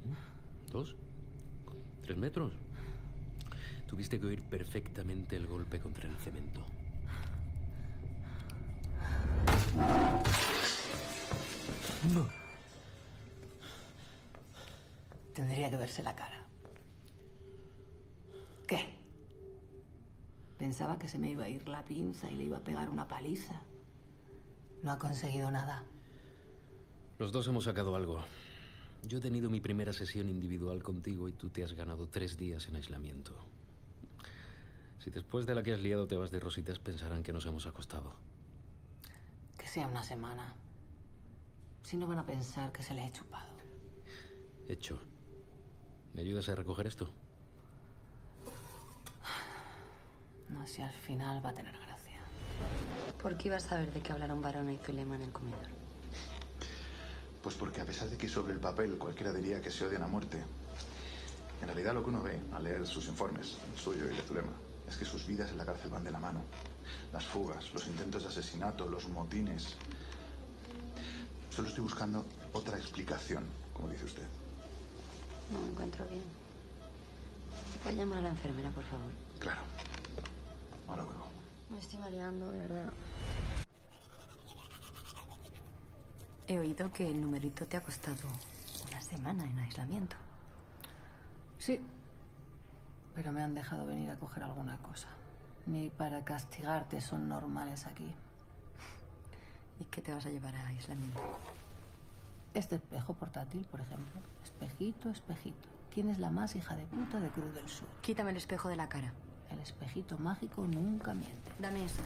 ¿Mm? 0.05 0.71
¿Dos? 0.71 0.95
¿Tres 2.05 2.17
metros? 2.17 2.53
Tuviste 3.89 4.21
que 4.21 4.27
oír 4.27 4.41
perfectamente 4.43 5.35
el 5.35 5.49
golpe 5.49 5.81
contra 5.81 6.09
el 6.09 6.17
cemento. 6.19 6.61
No. 12.15 12.29
Tendría 15.35 15.71
que 15.71 15.77
verse 15.77 16.05
la 16.05 16.15
cara. 16.15 16.47
¿Qué? 18.69 18.95
Pensaba 20.57 21.01
que 21.01 21.09
se 21.09 21.19
me 21.19 21.31
iba 21.31 21.47
a 21.47 21.49
ir 21.49 21.67
la 21.69 21.85
pinza 21.85 22.31
y 22.31 22.37
le 22.37 22.45
iba 22.45 22.59
a 22.59 22.61
pegar 22.61 22.89
una 22.89 23.09
paliza. 23.09 23.61
No 24.85 24.93
ha 24.93 25.01
conseguido 25.01 25.51
nada. 25.51 25.83
Los 27.19 27.33
dos 27.33 27.49
hemos 27.49 27.65
sacado 27.65 27.97
algo. 27.97 28.23
Yo 29.07 29.19
he 29.19 29.21
tenido 29.21 29.51
mi 29.51 29.61
primera 29.61 29.93
sesión 29.93 30.31
individual 30.31 30.83
contigo 30.83 31.29
y 31.29 31.33
tú 31.33 31.51
te 31.51 31.63
has 31.63 31.75
ganado 31.75 32.09
tres 32.09 32.39
días 32.39 32.67
en 32.69 32.77
aislamiento. 32.77 33.35
Si 34.99 35.11
después 35.11 35.45
de 35.45 35.55
la 35.55 35.63
que 35.63 35.75
has 35.75 35.81
liado 35.81 36.07
te 36.07 36.17
vas 36.17 36.31
de 36.31 36.41
rositas, 36.41 36.79
pensarán 36.79 37.23
que 37.23 37.33
nos 37.33 37.45
hemos 37.45 37.67
acostado. 37.67 38.15
Que 39.59 39.67
sea 39.67 39.87
una 39.87 40.03
semana. 40.03 40.55
Si 41.83 41.99
no 41.99 42.07
van 42.07 42.19
a 42.19 42.25
pensar 42.25 42.73
que 42.73 42.83
se 42.83 42.95
les 42.95 43.09
he 43.09 43.13
chupado. 43.13 43.53
Hecho. 44.69 44.99
¿Me 46.15 46.23
ayudas 46.23 46.49
a 46.49 46.55
recoger 46.55 46.87
esto? 46.87 47.11
No 50.49 50.67
sé, 50.67 50.83
al 50.83 50.95
final 50.95 51.45
va 51.45 51.51
a 51.51 51.55
tener 51.55 51.77
gracia. 51.79 52.21
¿Por 53.21 53.37
qué 53.37 53.49
ibas 53.49 53.67
a 53.67 53.69
saber 53.71 53.93
de 53.93 54.01
qué 54.01 54.13
hablaron 54.13 54.41
Barona 54.41 54.73
y 54.73 54.79
Zulema 54.79 55.17
en 55.17 55.23
el 55.23 55.33
comedor? 55.33 55.69
Pues 57.45 57.57
porque 57.57 57.83
a 57.83 57.85
pesar 57.85 58.09
de 58.09 58.17
que 58.17 58.27
sobre 58.27 58.55
el 58.55 58.59
papel 58.59 58.97
cualquiera 58.97 59.31
diría 59.31 59.61
que 59.61 59.71
se 59.71 59.85
odian 59.85 60.03
a 60.03 60.07
muerte, 60.07 60.43
en 61.61 61.67
realidad 61.67 61.93
lo 61.93 62.03
que 62.03 62.09
uno 62.09 62.23
ve 62.23 62.41
al 62.55 62.65
leer 62.65 62.87
sus 62.87 63.07
informes, 63.07 63.59
el 63.71 63.79
suyo 63.79 64.07
y 64.07 64.09
el 64.09 64.17
de 64.17 64.23
Zulema, 64.23 64.53
es 64.89 64.97
que 64.97 65.05
sus 65.05 65.27
vidas 65.27 65.51
en 65.51 65.59
la 65.59 65.67
cárcel 65.67 65.91
van 65.91 66.05
de 66.05 66.11
la 66.11 66.19
mano. 66.19 66.41
Las 67.13 67.27
fugas, 67.27 67.71
los 67.75 67.87
intentos 67.87 68.23
de 68.23 68.31
asesinato, 68.31 68.89
los 68.89 69.07
motines. 69.11 69.75
Solo 71.51 71.69
estoy 71.69 71.83
buscando 71.83 72.25
otra 72.55 72.79
explicación, 72.79 73.45
como 73.75 73.91
dice 73.91 74.07
usted. 74.07 74.27
No 75.53 75.61
me 75.61 75.69
encuentro 75.69 76.07
bien. 76.07 76.23
¿Puedes 77.83 77.99
llamar 77.99 78.21
a 78.21 78.23
la 78.23 78.29
enfermera, 78.31 78.71
por 78.71 78.85
favor? 78.85 79.11
Claro. 79.39 79.61
Ahora 80.89 81.03
luego. 81.03 81.29
Me 81.69 81.79
estoy 81.79 81.99
mareando, 81.99 82.51
de 82.51 82.59
verdad. 82.61 82.91
He 86.47 86.59
oído 86.59 86.93
que 86.93 87.09
el 87.09 87.23
numerito 87.23 87.67
te 87.67 87.79
ha 87.79 87.83
costado 87.83 88.29
una 88.87 89.01
semana 89.01 89.45
en 89.45 89.59
aislamiento. 89.59 90.15
Sí. 91.59 91.81
Pero 93.15 93.33
me 93.33 93.43
han 93.43 93.55
dejado 93.55 93.87
venir 93.87 94.11
a 94.11 94.17
coger 94.17 94.43
alguna 94.43 94.77
cosa. 94.79 95.09
Ni 95.65 95.89
para 95.89 96.23
castigarte 96.23 97.01
son 97.01 97.31
normales 97.31 97.87
aquí. 97.87 98.15
¿Y 99.81 99.85
qué 99.85 100.03
te 100.03 100.13
vas 100.13 100.27
a 100.27 100.31
llevar 100.31 100.55
a 100.55 100.67
aislamiento? 100.67 101.19
Este 102.53 102.77
espejo 102.77 103.15
portátil, 103.15 103.65
por 103.71 103.81
ejemplo. 103.81 104.21
Espejito, 104.43 105.09
espejito. 105.09 105.69
quién 105.95 106.11
es 106.11 106.19
la 106.19 106.29
más 106.29 106.57
hija 106.57 106.77
de 106.77 106.85
puta 106.85 107.21
de 107.21 107.31
Cruz 107.31 107.55
del 107.55 107.69
Sur. 107.71 107.89
Quítame 108.03 108.33
el 108.33 108.37
espejo 108.37 108.69
de 108.69 108.77
la 108.77 108.91
cara. 108.91 109.15
El 109.51 109.61
espejito 109.61 110.19
mágico 110.19 110.67
nunca 110.67 111.15
miente. 111.15 111.53
Dame 111.59 111.87
eso. 111.87 112.03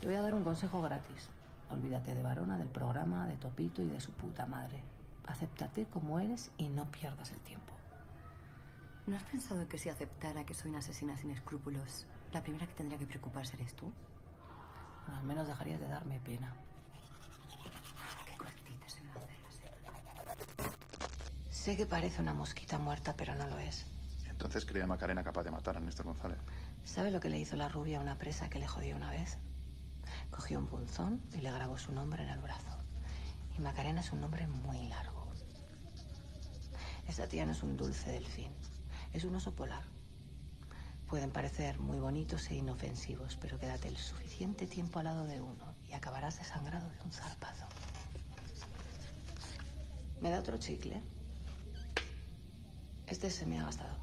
Te 0.00 0.08
voy 0.08 0.16
a 0.16 0.22
dar 0.22 0.34
un 0.34 0.42
consejo 0.42 0.82
gratis. 0.82 1.28
Olvídate 1.72 2.14
de 2.14 2.22
Varona, 2.22 2.58
del 2.58 2.68
programa, 2.68 3.26
de 3.26 3.36
Topito 3.36 3.80
y 3.80 3.88
de 3.88 3.98
su 3.98 4.12
puta 4.12 4.44
madre. 4.44 4.82
Acéptate 5.26 5.86
como 5.86 6.20
eres 6.20 6.50
y 6.58 6.68
no 6.68 6.90
pierdas 6.90 7.30
el 7.30 7.38
tiempo. 7.40 7.72
¿No 9.06 9.16
has 9.16 9.22
pensado 9.22 9.66
que 9.66 9.78
si 9.78 9.88
aceptara 9.88 10.44
que 10.44 10.52
soy 10.52 10.68
una 10.68 10.80
asesina 10.80 11.16
sin 11.16 11.30
escrúpulos, 11.30 12.06
la 12.30 12.42
primera 12.42 12.66
que 12.66 12.74
tendría 12.74 12.98
que 12.98 13.06
preocuparse 13.06 13.56
eres 13.56 13.74
tú? 13.74 13.90
Bueno, 15.06 15.20
al 15.20 15.26
menos 15.26 15.48
dejarías 15.48 15.80
de 15.80 15.88
darme 15.88 16.20
pena. 16.20 16.54
Qué 18.26 18.36
cortita 18.36 18.88
se 18.88 19.02
me 19.02 19.10
hace 19.12 19.32
la 19.86 20.34
Sé 21.50 21.76
que 21.76 21.86
parece 21.86 22.20
una 22.20 22.34
mosquita 22.34 22.78
muerta, 22.78 23.14
pero 23.16 23.34
no 23.34 23.46
lo 23.46 23.58
es. 23.58 23.86
Entonces 24.28 24.66
creía 24.66 24.86
Macarena 24.86 25.24
capaz 25.24 25.42
de 25.44 25.50
matar 25.50 25.78
a 25.78 25.80
Néstor 25.80 26.04
González. 26.04 26.38
¿Sabe 26.84 27.10
lo 27.10 27.20
que 27.20 27.30
le 27.30 27.38
hizo 27.38 27.56
la 27.56 27.68
rubia 27.68 27.98
a 27.98 28.02
una 28.02 28.18
presa 28.18 28.50
que 28.50 28.58
le 28.58 28.66
jodió 28.66 28.94
una 28.94 29.10
vez? 29.10 29.38
Cogió 30.32 30.58
un 30.58 30.66
punzón 30.66 31.22
y 31.34 31.36
le 31.36 31.52
grabó 31.52 31.78
su 31.78 31.92
nombre 31.92 32.24
en 32.24 32.30
el 32.30 32.40
brazo. 32.40 32.78
Y 33.56 33.60
Macarena 33.60 34.00
es 34.00 34.10
un 34.12 34.20
nombre 34.20 34.48
muy 34.48 34.88
largo. 34.88 35.28
Esa 37.06 37.28
tía 37.28 37.44
no 37.44 37.52
es 37.52 37.62
un 37.62 37.76
dulce 37.76 38.10
delfín, 38.10 38.50
es 39.12 39.24
un 39.24 39.34
oso 39.34 39.54
polar. 39.54 39.84
Pueden 41.06 41.30
parecer 41.30 41.78
muy 41.78 41.98
bonitos 42.00 42.50
e 42.50 42.54
inofensivos, 42.54 43.36
pero 43.36 43.58
quédate 43.58 43.88
el 43.88 43.98
suficiente 43.98 44.66
tiempo 44.66 44.98
al 44.98 45.04
lado 45.04 45.26
de 45.26 45.42
uno 45.42 45.74
y 45.86 45.92
acabarás 45.92 46.38
desangrado 46.38 46.88
de 46.88 47.02
un 47.04 47.12
zarpazo. 47.12 47.66
¿Me 50.22 50.30
da 50.30 50.38
otro 50.38 50.56
chicle? 50.56 51.02
Este 53.06 53.30
se 53.30 53.44
me 53.44 53.60
ha 53.60 53.64
gastado. 53.64 54.01